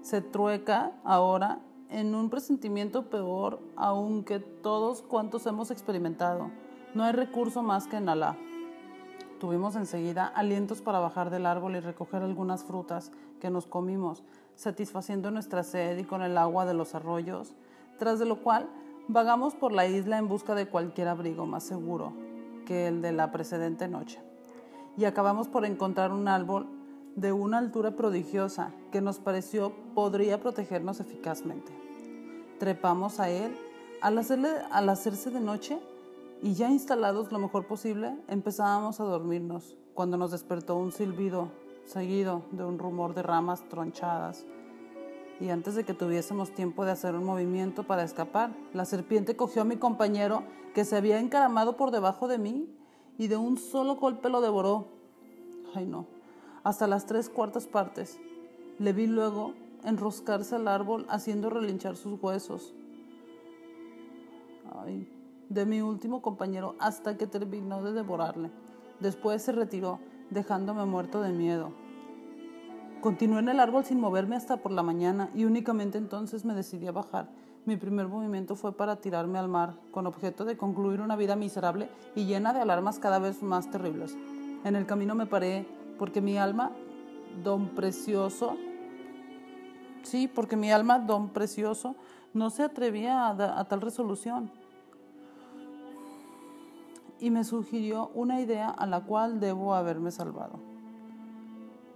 se 0.00 0.22
trueca 0.22 0.92
ahora 1.04 1.60
en 1.90 2.14
un 2.14 2.30
presentimiento 2.30 3.10
peor 3.10 3.60
aún 3.76 4.24
que 4.24 4.38
todos 4.40 5.02
cuantos 5.02 5.46
hemos 5.46 5.70
experimentado. 5.70 6.50
No 6.94 7.04
hay 7.04 7.12
recurso 7.12 7.62
más 7.62 7.86
que 7.86 7.96
en 7.96 8.08
Alá. 8.08 8.38
Tuvimos 9.38 9.76
enseguida 9.76 10.26
alientos 10.26 10.80
para 10.80 11.00
bajar 11.00 11.28
del 11.28 11.44
árbol 11.44 11.76
y 11.76 11.80
recoger 11.80 12.22
algunas 12.22 12.64
frutas 12.64 13.12
que 13.40 13.50
nos 13.50 13.66
comimos, 13.66 14.24
satisfaciendo 14.54 15.30
nuestra 15.30 15.64
sed 15.64 15.98
y 15.98 16.04
con 16.04 16.22
el 16.22 16.38
agua 16.38 16.64
de 16.64 16.72
los 16.72 16.94
arroyos, 16.94 17.54
tras 17.98 18.18
de 18.18 18.24
lo 18.24 18.42
cual 18.42 18.70
Vagamos 19.06 19.54
por 19.54 19.72
la 19.72 19.86
isla 19.86 20.16
en 20.16 20.28
busca 20.28 20.54
de 20.54 20.66
cualquier 20.66 21.08
abrigo 21.08 21.44
más 21.44 21.64
seguro 21.64 22.14
que 22.64 22.86
el 22.86 23.02
de 23.02 23.12
la 23.12 23.30
precedente 23.32 23.86
noche. 23.86 24.18
Y 24.96 25.04
acabamos 25.04 25.46
por 25.46 25.66
encontrar 25.66 26.10
un 26.10 26.26
árbol 26.26 26.66
de 27.14 27.30
una 27.30 27.58
altura 27.58 27.96
prodigiosa 27.96 28.72
que 28.92 29.02
nos 29.02 29.18
pareció 29.18 29.74
podría 29.94 30.40
protegernos 30.40 31.00
eficazmente. 31.00 31.70
Trepamos 32.58 33.20
a 33.20 33.28
él 33.28 33.54
al, 34.00 34.18
al 34.70 34.88
hacerse 34.88 35.30
de 35.30 35.40
noche 35.40 35.78
y 36.40 36.54
ya 36.54 36.70
instalados 36.70 37.30
lo 37.30 37.38
mejor 37.38 37.66
posible 37.66 38.16
empezábamos 38.28 39.00
a 39.00 39.04
dormirnos 39.04 39.76
cuando 39.92 40.16
nos 40.16 40.30
despertó 40.30 40.76
un 40.76 40.92
silbido 40.92 41.50
seguido 41.84 42.42
de 42.52 42.64
un 42.64 42.78
rumor 42.78 43.12
de 43.12 43.22
ramas 43.22 43.68
tronchadas 43.68 44.46
y 45.40 45.50
antes 45.50 45.74
de 45.74 45.84
que 45.84 45.94
tuviésemos 45.94 46.50
tiempo 46.52 46.84
de 46.84 46.92
hacer 46.92 47.14
un 47.14 47.24
movimiento 47.24 47.84
para 47.84 48.04
escapar, 48.04 48.54
la 48.72 48.84
serpiente 48.84 49.36
cogió 49.36 49.62
a 49.62 49.64
mi 49.64 49.76
compañero 49.76 50.44
que 50.74 50.84
se 50.84 50.96
había 50.96 51.18
encaramado 51.18 51.76
por 51.76 51.90
debajo 51.90 52.28
de 52.28 52.38
mí 52.38 52.68
y 53.18 53.28
de 53.28 53.36
un 53.36 53.58
solo 53.58 53.96
golpe 53.96 54.28
lo 54.28 54.40
devoró. 54.40 54.88
Ay 55.74 55.86
no, 55.86 56.06
hasta 56.62 56.86
las 56.86 57.06
tres 57.06 57.28
cuartas 57.28 57.66
partes. 57.66 58.20
Le 58.78 58.92
vi 58.92 59.06
luego 59.06 59.54
enroscarse 59.84 60.56
al 60.56 60.68
árbol 60.68 61.06
haciendo 61.08 61.50
relinchar 61.50 61.96
sus 61.96 62.20
huesos. 62.22 62.74
Ay, 64.76 65.08
de 65.48 65.66
mi 65.66 65.80
último 65.80 66.22
compañero 66.22 66.74
hasta 66.78 67.16
que 67.16 67.26
terminó 67.26 67.82
de 67.82 67.92
devorarle. 67.92 68.50
Después 69.00 69.42
se 69.42 69.52
retiró, 69.52 69.98
dejándome 70.30 70.84
muerto 70.84 71.20
de 71.20 71.32
miedo. 71.32 71.72
Continué 73.04 73.40
en 73.40 73.50
el 73.50 73.60
árbol 73.60 73.84
sin 73.84 74.00
moverme 74.00 74.34
hasta 74.34 74.56
por 74.56 74.72
la 74.72 74.82
mañana 74.82 75.28
y 75.34 75.44
únicamente 75.44 75.98
entonces 75.98 76.46
me 76.46 76.54
decidí 76.54 76.86
a 76.86 76.92
bajar. 76.92 77.28
Mi 77.66 77.76
primer 77.76 78.08
movimiento 78.08 78.56
fue 78.56 78.72
para 78.72 78.96
tirarme 78.96 79.38
al 79.38 79.46
mar, 79.46 79.74
con 79.90 80.06
objeto 80.06 80.46
de 80.46 80.56
concluir 80.56 81.02
una 81.02 81.14
vida 81.14 81.36
miserable 81.36 81.90
y 82.14 82.24
llena 82.24 82.54
de 82.54 82.60
alarmas 82.60 82.98
cada 82.98 83.18
vez 83.18 83.42
más 83.42 83.70
terribles. 83.70 84.16
En 84.64 84.74
el 84.74 84.86
camino 84.86 85.14
me 85.14 85.26
paré 85.26 85.66
porque 85.98 86.22
mi 86.22 86.38
alma, 86.38 86.70
don 87.42 87.74
precioso, 87.74 88.56
sí, 90.02 90.26
porque 90.26 90.56
mi 90.56 90.72
alma, 90.72 90.98
don 90.98 91.28
precioso, 91.28 91.96
no 92.32 92.48
se 92.48 92.62
atrevía 92.62 93.26
a, 93.26 93.60
a 93.60 93.64
tal 93.66 93.82
resolución. 93.82 94.50
Y 97.20 97.28
me 97.28 97.44
sugirió 97.44 98.10
una 98.14 98.40
idea 98.40 98.70
a 98.70 98.86
la 98.86 99.02
cual 99.02 99.40
debo 99.40 99.74
haberme 99.74 100.10
salvado. 100.10 100.58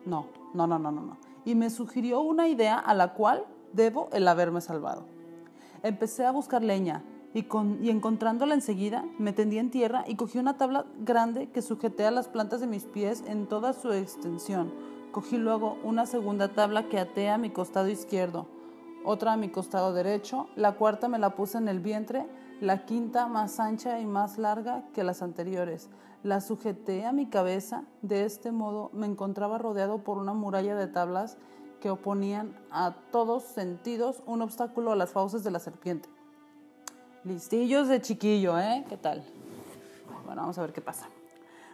No, 0.04 0.26
no, 0.54 0.66
no, 0.66 0.78
no, 0.78 0.90
no, 0.90 1.02
no. 1.02 1.16
Y 1.44 1.54
me 1.54 1.70
sugirió 1.70 2.20
una 2.20 2.48
idea 2.48 2.78
a 2.78 2.94
la 2.94 3.14
cual 3.14 3.44
debo 3.72 4.08
el 4.12 4.26
haberme 4.28 4.60
salvado. 4.60 5.04
Empecé 5.82 6.24
a 6.24 6.32
buscar 6.32 6.62
leña 6.62 7.04
y, 7.34 7.44
con, 7.44 7.84
y 7.84 7.90
encontrándola 7.90 8.54
enseguida 8.54 9.04
me 9.18 9.32
tendí 9.32 9.58
en 9.58 9.70
tierra 9.70 10.04
y 10.06 10.16
cogí 10.16 10.38
una 10.38 10.56
tabla 10.56 10.86
grande 10.98 11.50
que 11.50 11.62
sujeté 11.62 12.06
a 12.06 12.10
las 12.10 12.28
plantas 12.28 12.60
de 12.60 12.66
mis 12.66 12.84
pies 12.84 13.22
en 13.26 13.46
toda 13.46 13.72
su 13.72 13.92
extensión. 13.92 14.72
Cogí 15.12 15.36
luego 15.36 15.78
una 15.84 16.06
segunda 16.06 16.48
tabla 16.48 16.88
que 16.88 16.98
até 16.98 17.28
a 17.30 17.38
mi 17.38 17.50
costado 17.50 17.88
izquierdo, 17.88 18.46
otra 19.04 19.32
a 19.32 19.36
mi 19.36 19.48
costado 19.48 19.92
derecho, 19.92 20.48
la 20.56 20.72
cuarta 20.72 21.08
me 21.08 21.18
la 21.18 21.34
puse 21.34 21.58
en 21.58 21.68
el 21.68 21.80
vientre, 21.80 22.26
la 22.60 22.84
quinta 22.84 23.26
más 23.26 23.60
ancha 23.60 24.00
y 24.00 24.06
más 24.06 24.38
larga 24.38 24.84
que 24.92 25.04
las 25.04 25.22
anteriores, 25.22 25.88
la 26.22 26.40
sujeté 26.40 27.06
a 27.06 27.12
mi 27.12 27.26
cabeza, 27.26 27.84
de 28.02 28.24
este 28.24 28.52
modo 28.52 28.90
me 28.92 29.06
encontraba 29.06 29.58
rodeado 29.58 29.98
por 29.98 30.18
una 30.18 30.34
muralla 30.34 30.74
de 30.74 30.86
tablas 30.86 31.36
que 31.80 31.90
oponían 31.90 32.56
a 32.70 32.94
todos 33.12 33.44
sentidos 33.44 34.22
un 34.26 34.42
obstáculo 34.42 34.92
a 34.92 34.96
las 34.96 35.10
fauces 35.10 35.44
de 35.44 35.50
la 35.50 35.60
serpiente. 35.60 36.08
Listillos 37.24 37.88
de 37.88 38.00
chiquillo, 38.00 38.58
¿eh? 38.58 38.84
¿Qué 38.88 38.96
tal? 38.96 39.24
Bueno, 40.26 40.42
vamos 40.42 40.58
a 40.58 40.62
ver 40.62 40.72
qué 40.72 40.80
pasa. 40.80 41.08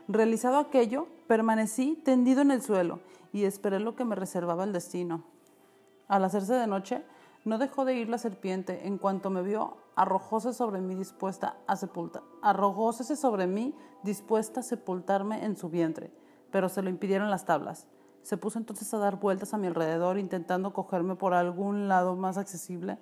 Realizado 0.08 0.58
aquello, 0.58 1.06
permanecí 1.26 2.00
tendido 2.04 2.42
en 2.42 2.50
el 2.50 2.60
suelo 2.60 3.00
y 3.32 3.44
esperé 3.44 3.80
lo 3.80 3.96
que 3.96 4.04
me 4.04 4.14
reservaba 4.14 4.64
el 4.64 4.72
destino. 4.72 5.24
Al 6.06 6.24
hacerse 6.24 6.54
de 6.54 6.66
noche, 6.66 7.02
no 7.44 7.58
dejó 7.58 7.84
de 7.84 7.94
ir 7.94 8.08
la 8.08 8.18
serpiente. 8.18 8.86
En 8.86 8.98
cuanto 8.98 9.30
me 9.30 9.42
vio, 9.42 9.76
arrojóse 9.96 10.52
sobre 10.52 10.80
mí 10.80 10.94
dispuesta 10.94 11.56
a 11.66 11.76
sepultar. 11.76 12.22
Sobre 13.16 13.46
mí 13.46 13.74
dispuesta 14.02 14.60
a 14.60 14.62
sepultarme 14.62 15.44
en 15.44 15.56
su 15.56 15.68
vientre, 15.68 16.12
pero 16.50 16.68
se 16.68 16.82
lo 16.82 16.90
impidieron 16.90 17.30
las 17.30 17.44
tablas. 17.44 17.86
Se 18.22 18.38
puso 18.38 18.58
entonces 18.58 18.92
a 18.94 18.98
dar 18.98 19.20
vueltas 19.20 19.52
a 19.52 19.58
mi 19.58 19.66
alrededor, 19.66 20.18
intentando 20.18 20.72
cogerme 20.72 21.16
por 21.16 21.34
algún 21.34 21.88
lado 21.88 22.16
más 22.16 22.38
accesible, 22.38 22.98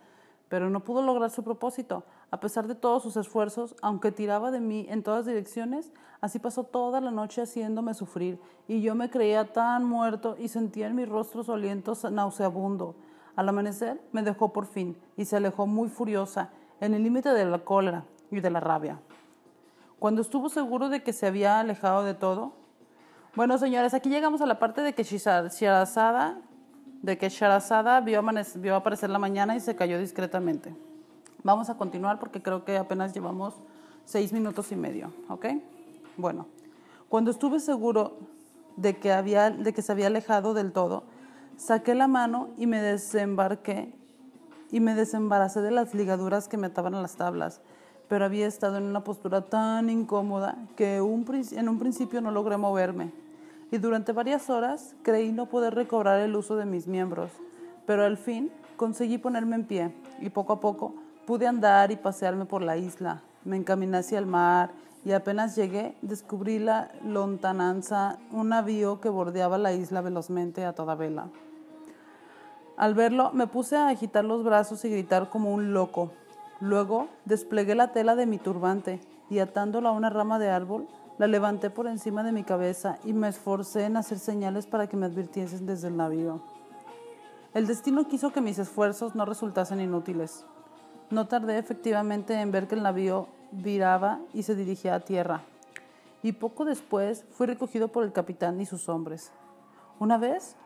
pero 0.48 0.68
no 0.68 0.84
pudo 0.84 1.00
lograr 1.00 1.30
su 1.30 1.44
propósito. 1.44 2.04
A 2.30 2.40
pesar 2.40 2.66
de 2.66 2.74
todos 2.74 3.04
sus 3.04 3.16
esfuerzos, 3.16 3.76
aunque 3.80 4.10
tiraba 4.10 4.50
de 4.50 4.60
mí 4.60 4.86
en 4.88 5.02
todas 5.02 5.24
direcciones, 5.24 5.92
así 6.20 6.40
pasó 6.40 6.64
toda 6.64 7.00
la 7.00 7.10
noche 7.10 7.42
haciéndome 7.42 7.94
sufrir, 7.94 8.40
y 8.66 8.82
yo 8.82 8.94
me 8.94 9.10
creía 9.10 9.52
tan 9.52 9.84
muerto 9.84 10.36
y 10.38 10.48
sentía 10.48 10.88
en 10.88 10.96
mi 10.96 11.04
rostro 11.04 11.44
su 11.44 11.52
aliento 11.52 11.94
nauseabundo. 12.10 12.96
Al 13.36 13.48
amanecer 13.48 14.00
me 14.12 14.22
dejó 14.22 14.52
por 14.52 14.66
fin 14.66 14.96
y 15.16 15.24
se 15.24 15.36
alejó 15.36 15.66
muy 15.66 15.88
furiosa, 15.88 16.50
en 16.80 16.94
el 16.94 17.02
límite 17.04 17.28
de 17.28 17.44
la 17.44 17.60
cólera 17.60 18.04
y 18.30 18.40
de 18.40 18.50
la 18.50 18.58
rabia. 18.58 18.98
Cuando 19.98 20.20
estuvo 20.20 20.48
seguro 20.48 20.88
de 20.88 21.02
que 21.02 21.12
se 21.12 21.26
había 21.26 21.60
alejado 21.60 22.02
de 22.02 22.14
todo, 22.14 22.52
bueno, 23.36 23.56
señores, 23.56 23.94
aquí 23.94 24.10
llegamos 24.10 24.40
a 24.40 24.46
la 24.46 24.58
parte 24.58 24.82
de 24.82 24.92
que 24.92 25.04
Shirazada, 25.04 26.38
de 27.02 27.18
que 27.18 27.28
Sharazada 27.28 28.00
vio, 28.00 28.22
vio 28.56 28.76
aparecer 28.76 29.10
la 29.10 29.18
mañana 29.18 29.54
y 29.56 29.60
se 29.60 29.76
cayó 29.76 29.98
discretamente. 29.98 30.74
Vamos 31.44 31.70
a 31.70 31.76
continuar 31.76 32.18
porque 32.18 32.42
creo 32.42 32.64
que 32.64 32.76
apenas 32.76 33.14
llevamos 33.14 33.54
seis 34.04 34.32
minutos 34.32 34.70
y 34.72 34.76
medio, 34.76 35.12
¿ok? 35.28 35.46
Bueno, 36.16 36.46
cuando 37.08 37.30
estuve 37.30 37.60
seguro 37.60 38.18
de 38.76 38.96
que, 38.96 39.12
había, 39.12 39.50
de 39.50 39.72
que 39.72 39.82
se 39.82 39.92
había 39.92 40.08
alejado 40.08 40.52
del 40.52 40.72
todo, 40.72 41.04
saqué 41.64 41.94
la 41.94 42.08
mano 42.08 42.48
y 42.56 42.66
me 42.66 42.80
desembarqué 42.80 43.94
y 44.70 44.80
me 44.80 44.94
desembaracé 44.94 45.60
de 45.60 45.70
las 45.70 45.94
ligaduras 45.94 46.48
que 46.48 46.56
me 46.56 46.68
ataban 46.68 46.94
a 46.94 47.02
las 47.02 47.16
tablas 47.16 47.60
pero 48.12 48.26
había 48.26 48.46
estado 48.46 48.76
en 48.76 48.82
una 48.82 49.04
postura 49.04 49.40
tan 49.40 49.88
incómoda 49.88 50.58
que 50.76 50.96
en 50.96 51.68
un 51.68 51.78
principio 51.78 52.20
no 52.20 52.30
logré 52.30 52.58
moverme 52.58 53.10
y 53.70 53.78
durante 53.78 54.12
varias 54.12 54.50
horas 54.50 54.94
creí 55.02 55.32
no 55.32 55.46
poder 55.46 55.74
recobrar 55.74 56.20
el 56.20 56.36
uso 56.36 56.56
de 56.56 56.66
mis 56.66 56.86
miembros, 56.86 57.30
pero 57.86 58.04
al 58.04 58.18
fin 58.18 58.52
conseguí 58.76 59.16
ponerme 59.16 59.56
en 59.56 59.64
pie 59.64 59.94
y 60.20 60.28
poco 60.28 60.52
a 60.52 60.60
poco 60.60 60.94
pude 61.26 61.46
andar 61.46 61.90
y 61.90 61.96
pasearme 61.96 62.44
por 62.44 62.60
la 62.60 62.76
isla. 62.76 63.22
Me 63.46 63.56
encaminé 63.56 63.96
hacia 63.96 64.18
el 64.18 64.26
mar 64.26 64.72
y 65.06 65.12
apenas 65.12 65.56
llegué 65.56 65.96
descubrí 66.02 66.58
la 66.58 66.90
lontananza, 67.02 68.18
un 68.30 68.50
navío 68.50 69.00
que 69.00 69.08
bordeaba 69.08 69.56
la 69.56 69.72
isla 69.72 70.02
velozmente 70.02 70.66
a 70.66 70.74
toda 70.74 70.96
vela. 70.96 71.28
Al 72.82 72.94
verlo 72.94 73.30
me 73.32 73.46
puse 73.46 73.76
a 73.76 73.86
agitar 73.86 74.24
los 74.24 74.42
brazos 74.42 74.84
y 74.84 74.90
gritar 74.90 75.30
como 75.30 75.54
un 75.54 75.72
loco. 75.72 76.10
Luego 76.58 77.06
desplegué 77.24 77.76
la 77.76 77.92
tela 77.92 78.16
de 78.16 78.26
mi 78.26 78.38
turbante 78.38 78.98
y 79.30 79.38
atándola 79.38 79.90
a 79.90 79.92
una 79.92 80.10
rama 80.10 80.40
de 80.40 80.50
árbol, 80.50 80.88
la 81.16 81.28
levanté 81.28 81.70
por 81.70 81.86
encima 81.86 82.24
de 82.24 82.32
mi 82.32 82.42
cabeza 82.42 82.98
y 83.04 83.12
me 83.12 83.28
esforcé 83.28 83.84
en 83.84 83.96
hacer 83.96 84.18
señales 84.18 84.66
para 84.66 84.88
que 84.88 84.96
me 84.96 85.06
advirtiesen 85.06 85.64
desde 85.64 85.86
el 85.86 85.96
navío. 85.96 86.42
El 87.54 87.68
destino 87.68 88.08
quiso 88.08 88.32
que 88.32 88.40
mis 88.40 88.58
esfuerzos 88.58 89.14
no 89.14 89.26
resultasen 89.26 89.80
inútiles. 89.80 90.44
No 91.08 91.28
tardé 91.28 91.58
efectivamente 91.58 92.34
en 92.34 92.50
ver 92.50 92.66
que 92.66 92.74
el 92.74 92.82
navío 92.82 93.28
viraba 93.52 94.18
y 94.34 94.42
se 94.42 94.56
dirigía 94.56 94.96
a 94.96 95.00
tierra, 95.04 95.42
y 96.20 96.32
poco 96.32 96.64
después 96.64 97.24
fui 97.30 97.46
recogido 97.46 97.86
por 97.86 98.02
el 98.02 98.10
capitán 98.10 98.60
y 98.60 98.66
sus 98.66 98.88
hombres. 98.88 99.30
Una 100.00 100.18
vez 100.18 100.56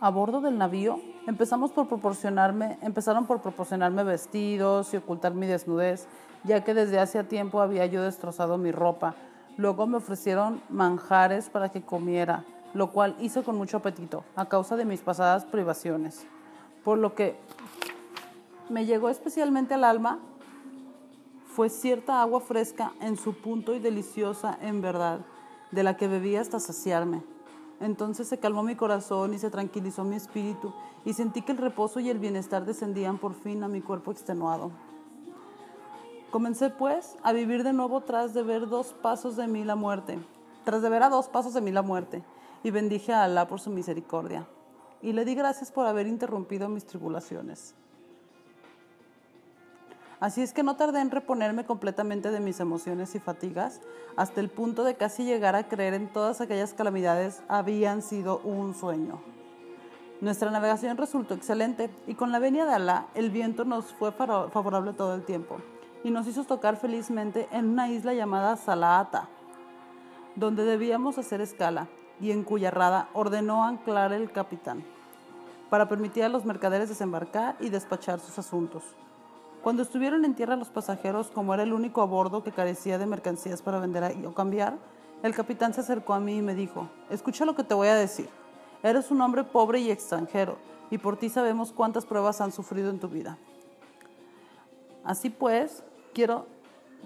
a 0.00 0.10
bordo 0.10 0.40
del 0.40 0.58
navío, 0.58 1.00
empezamos 1.26 1.70
por 1.72 1.88
proporcionarme, 1.88 2.78
empezaron 2.82 3.26
por 3.26 3.40
proporcionarme 3.40 4.04
vestidos 4.04 4.92
y 4.92 4.98
ocultar 4.98 5.34
mi 5.34 5.46
desnudez, 5.46 6.06
ya 6.44 6.62
que 6.64 6.74
desde 6.74 6.98
hacía 6.98 7.28
tiempo 7.28 7.60
había 7.60 7.86
yo 7.86 8.02
destrozado 8.02 8.58
mi 8.58 8.72
ropa. 8.72 9.14
Luego 9.56 9.86
me 9.86 9.96
ofrecieron 9.96 10.60
manjares 10.68 11.48
para 11.48 11.70
que 11.70 11.82
comiera, 11.82 12.44
lo 12.74 12.92
cual 12.92 13.16
hice 13.20 13.42
con 13.42 13.56
mucho 13.56 13.78
apetito, 13.78 14.24
a 14.36 14.46
causa 14.46 14.76
de 14.76 14.84
mis 14.84 15.00
pasadas 15.00 15.46
privaciones. 15.46 16.26
Por 16.84 16.98
lo 16.98 17.14
que 17.14 17.38
me 18.68 18.84
llegó 18.84 19.08
especialmente 19.08 19.74
al 19.74 19.84
alma 19.84 20.18
fue 21.46 21.70
cierta 21.70 22.20
agua 22.20 22.40
fresca 22.40 22.92
en 23.00 23.16
su 23.16 23.32
punto 23.32 23.74
y 23.74 23.78
deliciosa 23.78 24.58
en 24.60 24.82
verdad, 24.82 25.20
de 25.70 25.82
la 25.82 25.96
que 25.96 26.06
bebí 26.06 26.36
hasta 26.36 26.60
saciarme. 26.60 27.22
Entonces 27.80 28.26
se 28.28 28.38
calmó 28.38 28.62
mi 28.62 28.74
corazón 28.74 29.34
y 29.34 29.38
se 29.38 29.50
tranquilizó 29.50 30.04
mi 30.04 30.16
espíritu 30.16 30.72
y 31.04 31.12
sentí 31.12 31.42
que 31.42 31.52
el 31.52 31.58
reposo 31.58 32.00
y 32.00 32.08
el 32.08 32.18
bienestar 32.18 32.64
descendían 32.64 33.18
por 33.18 33.34
fin 33.34 33.62
a 33.62 33.68
mi 33.68 33.82
cuerpo 33.82 34.10
extenuado. 34.10 34.70
Comencé 36.30 36.70
pues 36.70 37.16
a 37.22 37.32
vivir 37.32 37.62
de 37.62 37.72
nuevo 37.72 38.00
tras 38.00 38.34
de 38.34 38.42
ver 38.42 38.68
dos 38.68 38.94
pasos 38.94 39.36
de 39.36 39.46
mí 39.46 39.64
la 39.64 39.76
muerte, 39.76 40.18
tras 40.64 40.82
de 40.82 40.88
ver 40.88 41.02
a 41.02 41.08
dos 41.08 41.28
pasos 41.28 41.54
de 41.54 41.60
mí 41.60 41.70
la 41.70 41.82
muerte, 41.82 42.24
y 42.62 42.70
bendije 42.70 43.12
a 43.12 43.24
Alá 43.24 43.46
por 43.46 43.60
su 43.60 43.70
misericordia, 43.70 44.46
y 45.00 45.12
le 45.12 45.24
di 45.24 45.34
gracias 45.34 45.70
por 45.70 45.86
haber 45.86 46.06
interrumpido 46.06 46.68
mis 46.68 46.84
tribulaciones. 46.84 47.74
Así 50.18 50.40
es 50.40 50.54
que 50.54 50.62
no 50.62 50.76
tardé 50.76 51.00
en 51.00 51.10
reponerme 51.10 51.66
completamente 51.66 52.30
de 52.30 52.40
mis 52.40 52.58
emociones 52.60 53.14
y 53.14 53.20
fatigas, 53.20 53.82
hasta 54.16 54.40
el 54.40 54.48
punto 54.48 54.82
de 54.82 54.94
casi 54.94 55.24
llegar 55.24 55.54
a 55.54 55.68
creer 55.68 55.92
en 55.92 56.08
todas 56.08 56.40
aquellas 56.40 56.72
calamidades 56.72 57.42
habían 57.48 58.00
sido 58.00 58.38
un 58.38 58.74
sueño. 58.74 59.20
Nuestra 60.22 60.50
navegación 60.50 60.96
resultó 60.96 61.34
excelente 61.34 61.90
y 62.06 62.14
con 62.14 62.32
la 62.32 62.38
venia 62.38 62.64
de 62.64 62.72
Alá 62.72 63.08
el 63.14 63.30
viento 63.30 63.66
nos 63.66 63.92
fue 63.92 64.10
favorable 64.12 64.94
todo 64.94 65.14
el 65.14 65.22
tiempo 65.22 65.58
y 66.02 66.10
nos 66.10 66.26
hizo 66.26 66.44
tocar 66.44 66.78
felizmente 66.78 67.46
en 67.52 67.66
una 67.66 67.90
isla 67.90 68.14
llamada 68.14 68.56
Salaata, 68.56 69.28
donde 70.34 70.64
debíamos 70.64 71.18
hacer 71.18 71.42
escala 71.42 71.88
y 72.18 72.30
en 72.30 72.44
cuya 72.44 72.70
rada 72.70 73.10
ordenó 73.12 73.64
anclar 73.64 74.14
el 74.14 74.32
capitán 74.32 74.82
para 75.68 75.90
permitir 75.90 76.24
a 76.24 76.30
los 76.30 76.46
mercaderes 76.46 76.88
desembarcar 76.88 77.56
y 77.60 77.68
despachar 77.68 78.18
sus 78.20 78.38
asuntos. 78.38 78.84
Cuando 79.66 79.82
estuvieron 79.82 80.24
en 80.24 80.36
tierra 80.36 80.54
los 80.54 80.68
pasajeros, 80.68 81.32
como 81.34 81.52
era 81.52 81.64
el 81.64 81.72
único 81.72 82.00
a 82.00 82.04
bordo 82.04 82.44
que 82.44 82.52
carecía 82.52 82.98
de 82.98 83.06
mercancías 83.06 83.62
para 83.62 83.80
vender 83.80 84.16
o 84.24 84.32
cambiar, 84.32 84.78
el 85.24 85.34
capitán 85.34 85.74
se 85.74 85.80
acercó 85.80 86.14
a 86.14 86.20
mí 86.20 86.36
y 86.36 86.40
me 86.40 86.54
dijo, 86.54 86.88
escucha 87.10 87.44
lo 87.44 87.56
que 87.56 87.64
te 87.64 87.74
voy 87.74 87.88
a 87.88 87.96
decir. 87.96 88.28
Eres 88.84 89.10
un 89.10 89.20
hombre 89.20 89.42
pobre 89.42 89.80
y 89.80 89.90
extranjero, 89.90 90.56
y 90.88 90.98
por 90.98 91.16
ti 91.16 91.30
sabemos 91.30 91.72
cuántas 91.72 92.06
pruebas 92.06 92.40
han 92.40 92.52
sufrido 92.52 92.90
en 92.90 93.00
tu 93.00 93.08
vida. 93.08 93.38
Así 95.02 95.30
pues, 95.30 95.82
quiero, 96.14 96.46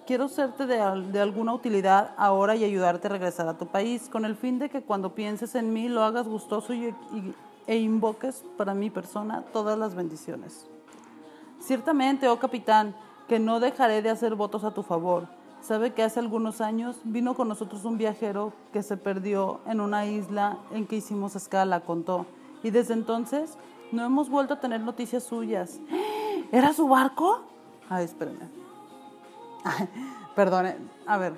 quiero 0.06 0.28
serte 0.28 0.66
de, 0.66 0.82
alguna 0.82 1.54
utilidad 1.54 2.12
ahora 2.18 2.56
y 2.56 2.64
ayudarte 2.64 3.06
a 3.06 3.12
regresar 3.12 3.48
a 3.48 3.56
tu 3.56 3.68
país, 3.68 4.10
con 4.10 4.26
el 4.26 4.36
fin 4.36 4.58
de 4.58 4.68
que 4.68 4.82
cuando 4.82 5.14
pienses 5.14 5.54
en 5.54 5.72
mí 5.72 5.88
lo 5.88 6.02
hagas 6.02 6.28
gustoso 6.28 6.74
e 6.74 7.76
invoques 7.78 8.44
para 8.58 8.74
mi 8.74 8.90
persona 8.90 9.46
todas 9.50 9.78
las 9.78 9.94
bendiciones. 9.94 10.68
Ciertamente, 11.60 12.28
oh 12.28 12.38
capitán, 12.38 12.94
que 13.28 13.38
no 13.38 13.60
dejaré 13.60 14.02
de 14.02 14.10
hacer 14.10 14.34
votos 14.34 14.64
a 14.64 14.72
tu 14.72 14.82
favor. 14.82 15.28
Sabe 15.60 15.92
que 15.92 16.02
hace 16.02 16.18
algunos 16.18 16.60
años 16.60 16.96
vino 17.04 17.34
con 17.34 17.48
nosotros 17.48 17.84
un 17.84 17.98
viajero 17.98 18.52
que 18.72 18.82
se 18.82 18.96
perdió 18.96 19.60
en 19.66 19.80
una 19.80 20.06
isla 20.06 20.58
en 20.72 20.86
que 20.86 20.96
hicimos 20.96 21.36
escala, 21.36 21.80
contó. 21.80 22.26
Y 22.62 22.70
desde 22.70 22.94
entonces 22.94 23.58
no 23.92 24.04
hemos 24.04 24.30
vuelto 24.30 24.54
a 24.54 24.60
tener 24.60 24.80
noticias 24.80 25.22
suyas. 25.22 25.78
¿Era 26.52 26.72
su 26.72 26.88
barco? 26.88 27.42
Ay, 27.88 28.06
espérenme. 28.06 28.48
perdone, 30.34 30.76
a 31.06 31.18
ver. 31.18 31.34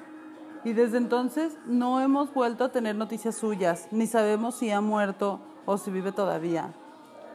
Y 0.64 0.72
desde 0.74 0.98
entonces 0.98 1.56
no 1.66 2.00
hemos 2.00 2.32
vuelto 2.32 2.64
a 2.64 2.68
tener 2.70 2.94
noticias 2.94 3.34
suyas, 3.34 3.88
ni 3.90 4.06
sabemos 4.06 4.54
si 4.54 4.70
ha 4.70 4.80
muerto 4.80 5.40
o 5.66 5.76
si 5.76 5.90
vive 5.90 6.12
todavía. 6.12 6.72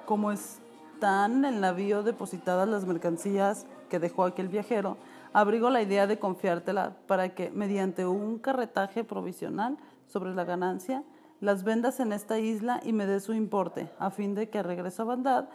Como 0.05 0.31
es 0.31 0.61
están 0.97 1.45
en 1.45 1.53
el 1.53 1.61
navío 1.61 2.01
depositadas 2.01 2.67
las 2.67 2.87
mercancías 2.87 3.67
que 3.87 3.99
dejó 3.99 4.23
aquel 4.23 4.47
viajero, 4.47 4.97
abrigo 5.31 5.69
la 5.69 5.83
idea 5.83 6.07
de 6.07 6.17
confiártela 6.17 6.97
para 7.05 7.35
que, 7.35 7.51
mediante 7.51 8.07
un 8.07 8.39
carretaje 8.39 9.03
provisional 9.03 9.77
sobre 10.07 10.33
la 10.33 10.43
ganancia, 10.43 11.03
las 11.39 11.63
vendas 11.63 11.99
en 11.99 12.13
esta 12.13 12.39
isla 12.39 12.81
y 12.83 12.93
me 12.93 13.05
dé 13.05 13.19
su 13.19 13.35
importe, 13.35 13.91
a 13.99 14.09
fin 14.09 14.33
de 14.33 14.49
que 14.49 14.63
regreso 14.63 15.03
a 15.03 15.05
Bagdad, 15.05 15.49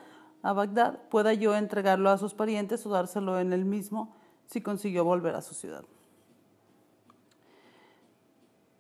a 0.45 0.53
Bagdad 0.53 1.01
pueda 1.11 1.33
yo 1.33 1.57
entregarlo 1.57 2.11
a 2.11 2.19
sus 2.19 2.35
parientes 2.35 2.87
o 2.87 2.91
dárselo 2.91 3.41
en 3.41 3.53
el 3.53 3.65
mismo 3.65 4.15
si 4.47 4.61
consiguió 4.61 5.05
volver 5.05 5.35
a 5.35 5.43
su 5.43 5.55
ciudad. 5.55 5.83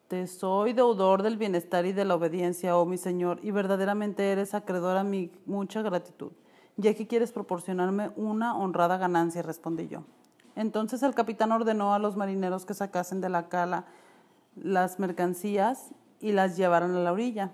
Te 0.07 0.29
soy 0.29 0.75
deudor 0.75 1.25
del 1.25 1.39
bienestar 1.39 1.87
y 1.87 1.93
de 1.93 2.05
la 2.05 2.15
obediencia, 2.15 2.77
oh 2.77 2.87
mi 2.87 2.99
Señor, 2.99 3.41
y 3.43 3.51
verdaderamente 3.51 4.31
eres 4.31 4.55
acreedor 4.55 4.97
a 4.97 5.03
mi 5.03 5.33
mucha 5.45 5.83
gratitud 5.83 6.31
ya 6.77 6.95
que 6.95 7.07
quieres 7.07 7.33
proporcionarme 7.33 8.11
una 8.17 8.57
honrada 8.57 8.97
ganancia, 8.97 9.43
respondí 9.43 9.89
yo. 9.89 10.05
Entonces 10.57 11.03
el 11.03 11.15
capitán 11.15 11.53
ordenó 11.53 11.95
a 11.95 11.99
los 11.99 12.17
marineros 12.17 12.67
que 12.67 12.75
sacasen 12.75 13.21
de 13.21 13.29
la 13.29 13.49
cala 13.49 13.85
las 14.55 14.99
mercancías 14.99 15.91
y 16.21 16.33
las 16.33 16.57
llevaran 16.57 16.95
a 16.95 17.01
la 17.01 17.13
orilla. 17.13 17.51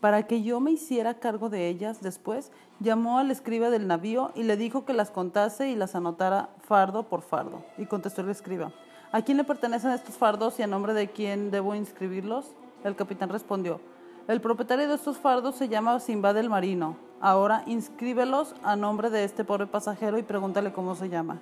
Para 0.00 0.26
que 0.26 0.42
yo 0.42 0.60
me 0.60 0.72
hiciera 0.72 1.14
cargo 1.14 1.48
de 1.48 1.68
ellas 1.68 2.02
después, 2.02 2.52
llamó 2.80 3.18
al 3.18 3.30
escriba 3.30 3.70
del 3.70 3.86
navío 3.86 4.32
y 4.34 4.42
le 4.42 4.56
dijo 4.56 4.84
que 4.84 4.92
las 4.92 5.10
contase 5.10 5.70
y 5.70 5.76
las 5.76 5.94
anotara 5.94 6.50
fardo 6.60 7.08
por 7.08 7.22
fardo. 7.22 7.64
Y 7.78 7.86
contestó 7.86 8.20
el 8.20 8.28
escriba, 8.28 8.72
¿a 9.12 9.22
quién 9.22 9.38
le 9.38 9.44
pertenecen 9.44 9.92
estos 9.92 10.16
fardos 10.16 10.58
y 10.58 10.62
a 10.62 10.66
nombre 10.66 10.92
de 10.92 11.10
quién 11.10 11.50
debo 11.50 11.74
inscribirlos? 11.74 12.54
El 12.82 12.96
capitán 12.96 13.30
respondió, 13.30 13.80
El 14.28 14.42
propietario 14.42 14.88
de 14.88 14.96
estos 14.96 15.16
fardos 15.16 15.54
se 15.54 15.68
llama 15.68 15.98
Simbad 16.00 16.36
el 16.36 16.50
Marino. 16.50 16.98
Ahora 17.24 17.62
inscríbelos 17.64 18.54
a 18.62 18.76
nombre 18.76 19.08
de 19.08 19.24
este 19.24 19.44
pobre 19.44 19.66
pasajero 19.66 20.18
y 20.18 20.22
pregúntale 20.22 20.74
cómo 20.74 20.94
se 20.94 21.08
llama. 21.08 21.40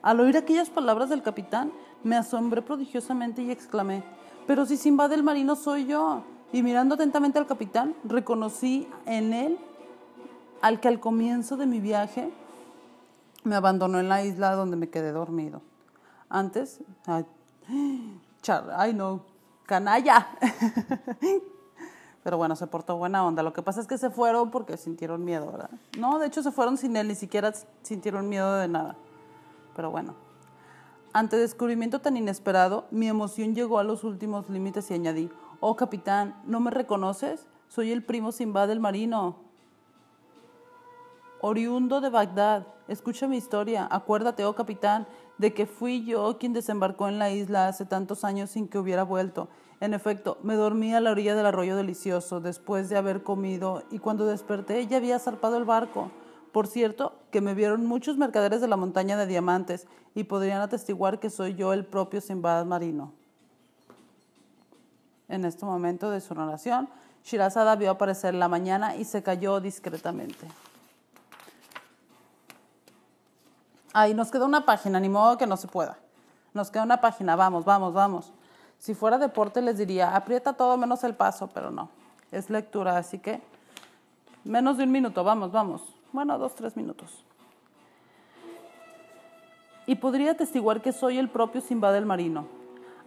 Al 0.00 0.20
oír 0.20 0.38
aquellas 0.38 0.70
palabras 0.70 1.10
del 1.10 1.20
capitán, 1.22 1.70
me 2.02 2.16
asombré 2.16 2.62
prodigiosamente 2.62 3.42
y 3.42 3.50
exclamé, 3.50 4.02
pero 4.46 4.64
si 4.64 4.78
Simbad 4.78 5.12
el 5.12 5.22
Marino 5.22 5.54
soy 5.54 5.84
yo. 5.84 6.22
Y 6.50 6.62
mirando 6.62 6.94
atentamente 6.94 7.38
al 7.38 7.46
capitán, 7.46 7.94
reconocí 8.04 8.88
en 9.04 9.34
él 9.34 9.58
al 10.62 10.80
que 10.80 10.88
al 10.88 10.98
comienzo 10.98 11.58
de 11.58 11.66
mi 11.66 11.78
viaje 11.78 12.32
me 13.44 13.54
abandonó 13.54 14.00
en 14.00 14.08
la 14.08 14.24
isla 14.24 14.54
donde 14.54 14.78
me 14.78 14.88
quedé 14.88 15.12
dormido. 15.12 15.60
Antes, 16.30 16.80
ay, 17.04 17.26
ay 18.78 18.94
no, 18.94 19.26
canalla. 19.66 20.26
Pero 22.28 22.36
bueno, 22.36 22.56
se 22.56 22.66
portó 22.66 22.98
buena 22.98 23.24
onda. 23.24 23.42
Lo 23.42 23.54
que 23.54 23.62
pasa 23.62 23.80
es 23.80 23.86
que 23.86 23.96
se 23.96 24.10
fueron 24.10 24.50
porque 24.50 24.76
sintieron 24.76 25.24
miedo, 25.24 25.50
¿verdad? 25.50 25.70
No, 25.98 26.18
de 26.18 26.26
hecho 26.26 26.42
se 26.42 26.52
fueron 26.52 26.76
sin 26.76 26.94
él, 26.94 27.08
ni 27.08 27.14
siquiera 27.14 27.54
sintieron 27.80 28.28
miedo 28.28 28.56
de 28.56 28.68
nada. 28.68 28.96
Pero 29.74 29.90
bueno. 29.90 30.14
Ante 31.14 31.38
descubrimiento 31.38 32.02
tan 32.02 32.18
inesperado, 32.18 32.84
mi 32.90 33.08
emoción 33.08 33.54
llegó 33.54 33.78
a 33.78 33.82
los 33.82 34.04
últimos 34.04 34.50
límites 34.50 34.90
y 34.90 34.94
añadí, 34.94 35.30
oh 35.60 35.74
capitán, 35.76 36.38
¿no 36.44 36.60
me 36.60 36.70
reconoces? 36.70 37.46
Soy 37.68 37.92
el 37.92 38.04
primo 38.04 38.30
Simba 38.30 38.66
del 38.66 38.78
marino. 38.78 39.36
Oriundo 41.40 42.02
de 42.02 42.10
Bagdad, 42.10 42.66
escucha 42.88 43.26
mi 43.26 43.38
historia. 43.38 43.88
Acuérdate, 43.90 44.44
oh 44.44 44.54
capitán, 44.54 45.06
de 45.38 45.54
que 45.54 45.64
fui 45.64 46.04
yo 46.04 46.36
quien 46.36 46.52
desembarcó 46.52 47.08
en 47.08 47.18
la 47.18 47.30
isla 47.30 47.68
hace 47.68 47.86
tantos 47.86 48.22
años 48.22 48.50
sin 48.50 48.68
que 48.68 48.78
hubiera 48.78 49.02
vuelto. 49.02 49.48
En 49.80 49.94
efecto, 49.94 50.38
me 50.42 50.54
dormí 50.54 50.92
a 50.94 51.00
la 51.00 51.12
orilla 51.12 51.36
del 51.36 51.46
arroyo 51.46 51.76
delicioso 51.76 52.40
después 52.40 52.88
de 52.88 52.96
haber 52.96 53.22
comido 53.22 53.84
y 53.90 54.00
cuando 54.00 54.26
desperté 54.26 54.86
ya 54.86 54.96
había 54.96 55.18
zarpado 55.20 55.56
el 55.56 55.64
barco. 55.64 56.10
Por 56.52 56.66
cierto, 56.66 57.12
que 57.30 57.40
me 57.40 57.54
vieron 57.54 57.86
muchos 57.86 58.16
mercaderes 58.16 58.60
de 58.60 58.66
la 58.68 58.76
montaña 58.76 59.16
de 59.16 59.26
diamantes 59.26 59.86
y 60.14 60.24
podrían 60.24 60.60
atestiguar 60.62 61.20
que 61.20 61.30
soy 61.30 61.54
yo 61.54 61.72
el 61.72 61.84
propio 61.84 62.20
Simbad 62.20 62.64
marino. 62.64 63.12
En 65.28 65.44
este 65.44 65.64
momento 65.64 66.10
de 66.10 66.20
su 66.20 66.34
narración, 66.34 66.88
Shirazada 67.22 67.76
vio 67.76 67.90
aparecer 67.90 68.34
la 68.34 68.48
mañana 68.48 68.96
y 68.96 69.04
se 69.04 69.22
cayó 69.22 69.60
discretamente. 69.60 70.48
Ahí 73.92 74.14
nos 74.14 74.30
queda 74.30 74.46
una 74.46 74.64
página, 74.64 74.98
ni 74.98 75.08
modo 75.08 75.36
que 75.36 75.46
no 75.46 75.56
se 75.56 75.68
pueda. 75.68 75.98
Nos 76.54 76.70
queda 76.70 76.82
una 76.82 77.00
página, 77.00 77.36
vamos, 77.36 77.64
vamos, 77.64 77.92
vamos. 77.92 78.32
Si 78.78 78.94
fuera 78.94 79.18
deporte 79.18 79.60
les 79.60 79.78
diría, 79.78 80.14
aprieta 80.14 80.52
todo 80.52 80.76
menos 80.76 81.02
el 81.04 81.14
paso, 81.14 81.48
pero 81.52 81.70
no. 81.70 81.90
Es 82.30 82.50
lectura, 82.50 82.96
así 82.96 83.18
que 83.18 83.40
menos 84.44 84.76
de 84.76 84.84
un 84.84 84.92
minuto, 84.92 85.24
vamos, 85.24 85.52
vamos. 85.52 85.82
Bueno, 86.12 86.38
dos, 86.38 86.54
tres 86.54 86.76
minutos. 86.76 87.24
Y 89.86 89.96
podría 89.96 90.32
atestiguar 90.32 90.80
que 90.80 90.92
soy 90.92 91.18
el 91.18 91.28
propio 91.28 91.60
Simba 91.60 91.92
del 91.92 92.06
Marino. 92.06 92.46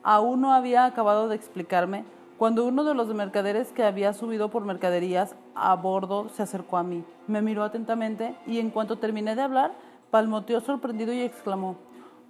Aún 0.04 0.42
no 0.42 0.54
había 0.54 0.86
acabado 0.86 1.30
de 1.30 1.36
explicarme 1.36 2.04
cuando 2.38 2.66
uno 2.66 2.84
de 2.84 2.96
los 2.96 3.08
mercaderes 3.14 3.72
que 3.72 3.84
había 3.84 4.14
subido 4.14 4.50
por 4.50 4.66
mercaderías 4.66 5.36
a 5.54 5.76
bordo 5.76 6.28
se 6.30 6.42
acercó 6.42 6.78
a 6.78 6.84
mí. 6.84 7.04
Me 7.28 7.44
miró 7.44 7.64
atentamente 7.64 8.36
y 8.48 8.58
en 8.58 8.72
cuanto 8.72 8.98
terminé 8.98 9.36
de 9.36 9.44
hablar, 9.44 9.74
palmoteó 10.10 10.60
sorprendido 10.60 11.14
y 11.14 11.22
exclamó, 11.22 11.76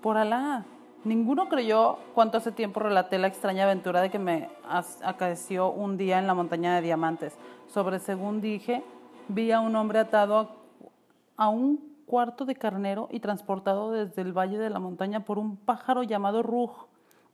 por 0.01 0.17
Alá, 0.17 0.65
ninguno 1.03 1.49
creyó 1.49 1.97
cuánto 2.13 2.37
hace 2.37 2.51
tiempo 2.51 2.79
relaté 2.79 3.17
la 3.17 3.27
extraña 3.27 3.63
aventura 3.63 4.01
de 4.01 4.09
que 4.09 4.19
me 4.19 4.49
acaeció 5.03 5.71
un 5.71 5.97
día 5.97 6.19
en 6.19 6.27
la 6.27 6.33
montaña 6.33 6.75
de 6.75 6.81
diamantes. 6.81 7.37
Sobre, 7.67 7.99
según 7.99 8.41
dije, 8.41 8.83
vi 9.27 9.51
a 9.51 9.59
un 9.59 9.75
hombre 9.75 9.99
atado 9.99 10.49
a, 11.37 11.49
un 11.49 11.91
cuarto 12.05 12.45
de 12.45 12.55
carnero 12.55 13.07
y 13.11 13.19
transportado 13.19 13.91
desde 13.91 14.21
el 14.21 14.33
valle 14.37 14.57
de 14.57 14.69
la 14.69 14.79
montaña 14.79 15.25
por 15.25 15.39
un 15.39 15.57
pájaro 15.57 16.03
llamado 16.03 16.43
Ruj. 16.43 16.87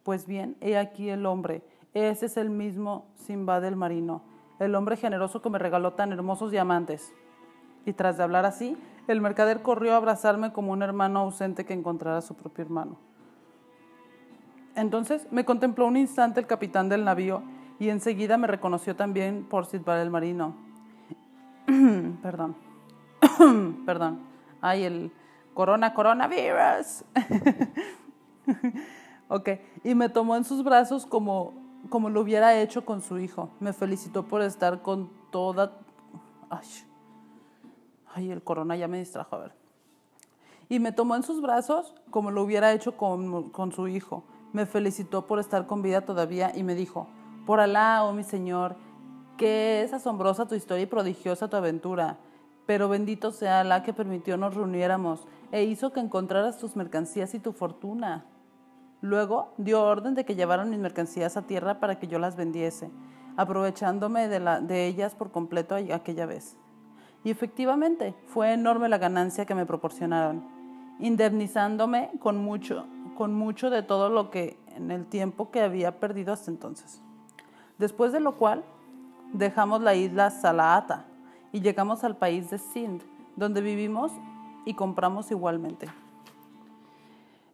Pues 0.03 0.27
bien, 0.27 0.55
he 0.61 0.77
aquí 0.77 1.09
el 1.09 1.25
hombre. 1.25 1.63
Ese 1.93 2.27
es 2.27 2.37
el 2.37 2.49
mismo 2.49 3.07
Simba 3.15 3.59
del 3.59 3.75
marino, 3.75 4.21
el 4.59 4.75
hombre 4.75 4.97
generoso 4.97 5.41
que 5.41 5.49
me 5.49 5.57
regaló 5.57 5.93
tan 5.93 6.11
hermosos 6.11 6.51
diamantes. 6.51 7.13
Y 7.85 7.93
tras 7.93 8.17
de 8.17 8.23
hablar 8.23 8.45
así, 8.45 8.77
el 9.07 9.21
mercader 9.21 9.61
corrió 9.61 9.93
a 9.93 9.97
abrazarme 9.97 10.51
como 10.51 10.73
un 10.73 10.83
hermano 10.83 11.19
ausente 11.21 11.65
que 11.65 11.73
encontrara 11.73 12.17
a 12.17 12.21
su 12.21 12.35
propio 12.35 12.65
hermano. 12.65 13.06
Entonces 14.77 15.27
me 15.31 15.43
contempló 15.43 15.87
un 15.87 15.97
instante 15.97 16.39
el 16.39 16.45
capitán 16.45 16.87
del 16.87 17.03
navío 17.03 17.41
y 17.79 17.89
enseguida 17.89 18.37
me 18.37 18.45
reconoció 18.45 18.95
también 18.95 19.43
por 19.43 19.65
Sidbar 19.65 19.97
el 19.97 20.11
marino. 20.11 20.55
Perdón. 22.21 22.55
Perdón. 23.87 24.19
Ay, 24.61 24.83
el 24.83 25.11
corona, 25.55 25.95
coronavirus. 25.95 27.03
ok. 29.29 29.49
Y 29.83 29.95
me 29.95 30.09
tomó 30.09 30.35
en 30.35 30.43
sus 30.43 30.63
brazos 30.63 31.07
como, 31.07 31.55
como 31.89 32.11
lo 32.11 32.21
hubiera 32.21 32.61
hecho 32.61 32.85
con 32.85 33.01
su 33.01 33.17
hijo. 33.17 33.49
Me 33.59 33.73
felicitó 33.73 34.27
por 34.27 34.43
estar 34.43 34.83
con 34.83 35.09
toda... 35.31 35.71
Ay, 36.51 36.67
Ay, 38.13 38.29
el 38.29 38.43
corona 38.43 38.75
ya 38.75 38.87
me 38.87 38.99
distrajo, 38.99 39.35
a 39.35 39.39
ver. 39.39 39.53
Y 40.69 40.79
me 40.79 40.91
tomó 40.91 41.15
en 41.15 41.23
sus 41.23 41.41
brazos 41.41 41.95
como 42.11 42.29
lo 42.29 42.43
hubiera 42.43 42.73
hecho 42.73 42.95
con, 42.95 43.49
con 43.49 43.71
su 43.71 43.87
hijo. 43.87 44.23
Me 44.57 44.65
felicitó 44.65 45.27
por 45.27 45.37
estar 45.37 45.67
con 45.67 45.83
vida 45.83 46.01
todavía 46.01 46.51
y 46.55 46.63
me 46.63 46.73
dijo, 46.73 47.05
por 47.45 47.59
Alá, 47.59 48.03
oh 48.03 48.11
mi 48.11 48.23
Señor, 48.23 48.75
que 49.37 49.83
es 49.83 49.93
asombrosa 49.93 50.47
tu 50.47 50.55
historia 50.55 50.81
y 50.81 50.87
prodigiosa 50.87 51.47
tu 51.47 51.57
aventura. 51.57 52.17
Pero 52.65 52.89
bendito 52.89 53.29
sea 53.29 53.59
Alá 53.59 53.83
que 53.83 53.93
permitió 53.93 54.35
nos 54.35 54.55
reuniéramos 54.55 55.27
e 55.51 55.65
hizo 55.65 55.93
que 55.93 55.99
encontraras 55.99 56.57
tus 56.57 56.75
mercancías 56.75 57.35
y 57.35 57.39
tu 57.39 57.53
fortuna. 57.53 58.25
Luego 59.01 59.53
dio 59.57 59.83
orden 59.83 60.15
de 60.15 60.25
que 60.25 60.33
llevaran 60.33 60.71
mis 60.71 60.79
mercancías 60.79 61.37
a 61.37 61.43
tierra 61.43 61.79
para 61.79 61.99
que 61.99 62.07
yo 62.07 62.17
las 62.17 62.35
vendiese, 62.35 62.89
aprovechándome 63.35 64.27
de, 64.27 64.39
la, 64.39 64.59
de 64.59 64.87
ellas 64.87 65.13
por 65.13 65.29
completo 65.29 65.75
aquella 65.75 66.25
vez. 66.25 66.57
Y 67.23 67.29
efectivamente, 67.29 68.15
fue 68.25 68.53
enorme 68.53 68.89
la 68.89 68.97
ganancia 68.97 69.45
que 69.45 69.53
me 69.53 69.67
proporcionaron, 69.67 70.43
indemnizándome 70.97 72.09
con 72.19 72.39
mucho, 72.39 72.87
con 73.17 73.33
mucho 73.33 73.71
de 73.71 73.81
todo 73.81 74.09
lo 74.09 74.29
que 74.29 74.59
en 74.75 74.91
el 74.91 75.07
tiempo 75.07 75.49
que 75.49 75.61
había 75.61 75.99
perdido 75.99 76.31
hasta 76.31 76.51
entonces. 76.51 77.01
Después 77.79 78.11
de 78.11 78.19
lo 78.19 78.35
cual, 78.35 78.63
dejamos 79.33 79.81
la 79.81 79.95
isla 79.95 80.29
Salaata 80.29 81.07
y 81.51 81.61
llegamos 81.61 82.03
al 82.03 82.15
país 82.15 82.51
de 82.51 82.59
Sind, 82.59 83.01
donde 83.35 83.61
vivimos 83.61 84.11
y 84.65 84.75
compramos 84.75 85.31
igualmente. 85.31 85.87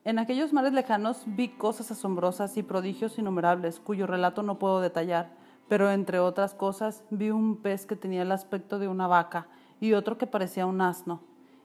En 0.04 0.20
aquellos 0.20 0.52
mares 0.52 0.74
lejanos 0.74 1.24
vi 1.26 1.48
cosas 1.48 1.92
asombrosas 1.92 2.58
y 2.58 2.64
prodigios 2.64 3.18
innumerables, 3.18 3.80
cuyo 3.80 4.06
relato 4.06 4.44
no 4.44 4.60
puedo 4.60 4.82
detallar, 4.82 5.32
pero 5.70 5.90
entre 5.92 6.20
otras 6.20 6.54
cosas 6.54 7.06
vi 7.10 7.32
un 7.32 7.56
pez 7.56 7.86
que 7.86 7.96
tenía 7.96 8.24
el 8.24 8.34
aspecto 8.34 8.80
de 8.80 8.90
una 8.90 9.08
vaca 9.08 9.48
y 9.80 9.94
otro 9.94 10.18
que 10.18 10.28
parecía 10.28 10.66
un 10.66 10.82
asno. 10.82 11.22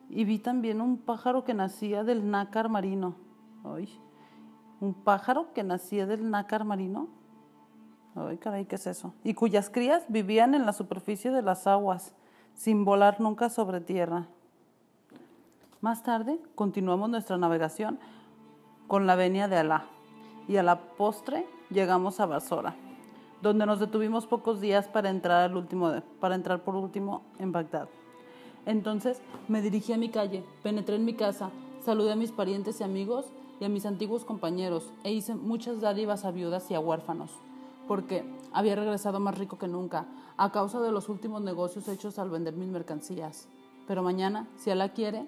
Y 0.08 0.24
vi 0.24 0.38
también 0.38 0.80
un 0.80 0.98
pájaro 0.98 1.42
que 1.42 1.52
nacía 1.52 2.04
del 2.04 2.30
nácar 2.30 2.68
marino. 2.68 3.16
Un 4.80 4.94
pájaro 4.94 5.52
que 5.52 5.62
nacía 5.62 6.06
del 6.06 6.30
nácar 6.30 6.64
marino. 6.64 7.08
Ay, 8.14 8.38
caray, 8.38 8.64
¿qué 8.66 8.76
es 8.76 8.86
eso? 8.86 9.14
Y 9.24 9.34
cuyas 9.34 9.70
crías 9.70 10.04
vivían 10.08 10.54
en 10.54 10.66
la 10.66 10.72
superficie 10.72 11.30
de 11.30 11.42
las 11.42 11.66
aguas, 11.66 12.14
sin 12.54 12.84
volar 12.84 13.20
nunca 13.20 13.48
sobre 13.50 13.80
tierra. 13.80 14.26
Más 15.80 16.02
tarde 16.02 16.40
continuamos 16.54 17.08
nuestra 17.10 17.38
navegación 17.38 17.98
con 18.88 19.06
la 19.06 19.14
venia 19.14 19.46
de 19.46 19.58
Alá 19.58 19.86
y 20.48 20.56
a 20.56 20.62
la 20.62 20.80
postre 20.96 21.46
llegamos 21.70 22.18
a 22.18 22.26
Basora 22.26 22.74
donde 23.42 23.66
nos 23.66 23.78
detuvimos 23.78 24.26
pocos 24.26 24.60
días 24.60 24.88
para 24.88 25.10
entrar, 25.10 25.50
al 25.50 25.56
último, 25.56 25.92
para 26.20 26.34
entrar 26.34 26.62
por 26.62 26.74
último 26.74 27.22
en 27.38 27.52
Bagdad. 27.52 27.88
Entonces 28.66 29.20
me 29.46 29.62
dirigí 29.62 29.92
a 29.92 29.98
mi 29.98 30.08
calle, 30.08 30.44
penetré 30.62 30.96
en 30.96 31.04
mi 31.04 31.14
casa, 31.14 31.50
saludé 31.84 32.12
a 32.12 32.16
mis 32.16 32.32
parientes 32.32 32.80
y 32.80 32.84
amigos 32.84 33.26
y 33.60 33.64
a 33.64 33.68
mis 33.68 33.86
antiguos 33.86 34.24
compañeros 34.24 34.92
e 35.04 35.12
hice 35.12 35.34
muchas 35.34 35.80
dádivas 35.80 36.24
a 36.24 36.30
viudas 36.30 36.70
y 36.70 36.74
a 36.74 36.80
huérfanos, 36.80 37.30
porque 37.86 38.24
había 38.52 38.76
regresado 38.76 39.20
más 39.20 39.36
rico 39.38 39.58
que 39.58 39.68
nunca 39.68 40.06
a 40.36 40.52
causa 40.52 40.80
de 40.80 40.92
los 40.92 41.08
últimos 41.08 41.42
negocios 41.42 41.88
hechos 41.88 42.18
al 42.18 42.30
vender 42.30 42.54
mis 42.54 42.68
mercancías. 42.68 43.48
Pero 43.86 44.02
mañana, 44.02 44.48
si 44.56 44.70
Alá 44.70 44.90
quiere, 44.90 45.26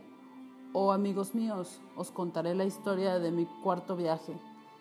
oh 0.72 0.92
amigos 0.92 1.34
míos, 1.34 1.80
os 1.96 2.10
contaré 2.10 2.54
la 2.54 2.64
historia 2.64 3.18
de 3.18 3.32
mi 3.32 3.46
cuarto 3.62 3.96
viaje, 3.96 4.34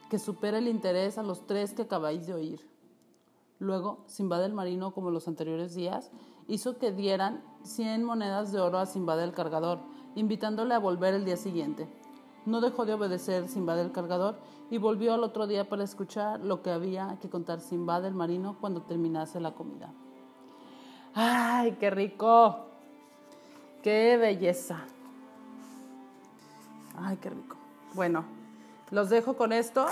que 0.10 0.20
supera 0.20 0.58
el 0.58 0.68
interés 0.68 1.18
a 1.18 1.24
los 1.24 1.48
tres 1.48 1.74
que 1.74 1.84
acabáis 1.84 2.28
de 2.28 2.34
oír. 2.34 2.70
Luego, 3.60 4.00
Simba 4.06 4.40
del 4.40 4.54
Marino, 4.54 4.92
como 4.92 5.12
los 5.12 5.28
anteriores 5.28 5.76
días, 5.76 6.12
hizo 6.48 6.78
que 6.78 6.92
dieran 6.92 7.44
100 7.64 8.04
monedas 8.04 8.52
de 8.52 8.60
oro 8.60 8.78
a 8.80 8.86
Simba 8.86 9.16
del 9.16 9.34
Cargador, 9.34 9.80
invitándole 10.16 10.74
a 10.74 10.80
volver 10.80 11.14
el 11.14 11.26
día 11.26 11.38
siguiente. 11.38 11.88
No 12.46 12.62
dejó 12.62 12.86
de 12.86 12.94
obedecer 12.94 13.48
Simba 13.48 13.76
del 13.76 13.92
Cargador 13.92 14.38
y 14.70 14.78
volvió 14.78 15.14
al 15.14 15.24
otro 15.24 15.48
día 15.48 15.68
para 15.68 15.84
escuchar 15.84 16.40
lo 16.40 16.62
que 16.62 16.72
había 16.72 17.18
que 17.22 17.30
contar 17.30 17.60
Simba 17.60 18.02
del 18.02 18.14
Marino 18.14 18.58
cuando 18.60 18.82
terminase 18.82 19.40
la 19.40 19.52
comida. 19.52 19.92
¡Ay, 21.14 21.78
qué 21.80 21.90
rico! 21.90 22.68
¡Qué 23.82 24.18
belleza! 24.18 24.86
¡Ay, 26.96 27.18
qué 27.18 27.30
rico! 27.30 27.58
Bueno, 27.94 28.26
los 28.92 29.10
dejo 29.10 29.36
con 29.36 29.54
esto. 29.54 29.86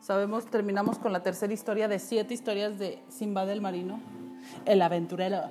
Sabemos, 0.00 0.46
terminamos 0.46 0.98
con 0.98 1.12
la 1.12 1.22
tercera 1.22 1.52
historia 1.52 1.88
de 1.88 1.98
siete 1.98 2.34
historias 2.34 2.78
de 2.78 3.02
Simba 3.08 3.46
del 3.46 3.60
Marino, 3.60 4.00
el 4.64 4.82
aventurero. 4.82 5.42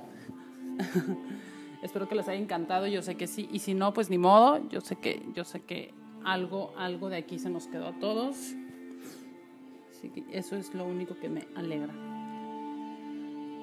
Espero 1.82 2.08
que 2.08 2.16
les 2.16 2.28
haya 2.28 2.40
encantado, 2.40 2.86
yo 2.88 3.02
sé 3.02 3.16
que 3.16 3.28
sí, 3.28 3.50
y 3.52 3.60
si 3.60 3.74
no, 3.74 3.94
pues 3.94 4.10
ni 4.10 4.18
modo, 4.18 4.60
yo 4.70 4.82
sé 4.82 4.98
que, 4.98 5.26
yo 5.34 5.44
sé 5.44 5.62
que 5.62 5.94
algo, 6.24 6.74
algo 6.78 7.10
de 7.10 7.18
aquí 7.18 7.40
se 7.40 7.50
nos 7.50 7.68
quedó 7.68 7.88
a 7.88 8.00
todos. 8.00 8.54
Así 9.92 10.10
que 10.10 10.26
eso 10.32 10.56
es 10.56 10.74
lo 10.74 10.86
único 10.86 11.16
que 11.20 11.30
me 11.30 11.48
alegra. 11.56 11.94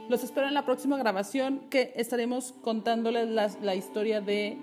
Los 0.09 0.25
espero 0.25 0.49
en 0.49 0.55
la 0.55 0.65
próxima 0.65 0.97
grabación 0.97 1.61
que 1.69 1.93
estaremos 1.97 2.53
contándoles 2.63 3.29
la, 3.29 3.75
historia 3.75 4.21
de... 4.21 4.57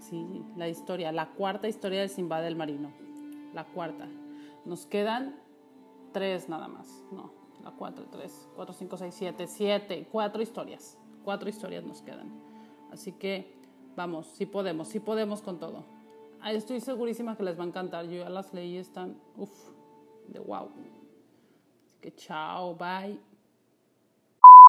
Sí, 0.00 0.42
la 0.56 0.68
historia, 0.68 1.12
la 1.12 1.30
cuarta 1.30 1.68
historia 1.68 2.00
de 2.00 2.08
Simba 2.08 2.40
del 2.40 2.56
Marino. 2.56 2.90
La 3.52 3.64
cuarta. 3.64 4.08
Nos 4.64 4.86
quedan 4.86 5.36
tres 6.12 6.48
nada 6.48 6.66
más. 6.66 6.88
No, 7.10 7.30
la 7.62 7.72
cuatro, 7.72 8.06
tres, 8.10 8.48
cuatro, 8.56 8.74
cinco, 8.74 8.96
seis, 8.96 9.14
siete, 9.14 9.46
siete, 9.46 10.08
cuatro 10.10 10.40
historias. 10.40 10.96
Cuatro 11.24 11.50
historias 11.50 11.84
nos 11.84 12.00
quedan. 12.00 12.30
Así 12.90 13.12
que 13.12 13.54
vamos, 13.96 14.26
sí 14.28 14.46
podemos, 14.46 14.88
sí 14.88 14.98
podemos 14.98 15.42
con 15.42 15.58
todo. 15.58 15.84
Estoy 16.44 16.80
segurísima 16.80 17.36
que 17.36 17.44
les 17.44 17.58
va 17.58 17.64
a 17.64 17.66
encantar. 17.66 18.06
Yo 18.06 18.22
ya 18.22 18.28
las 18.28 18.52
leí, 18.52 18.76
están, 18.76 19.16
uff, 19.36 19.70
de 20.28 20.40
wow. 20.40 20.70
Así 21.86 21.96
que 22.00 22.14
chao, 22.14 22.74
bye. 22.74 23.31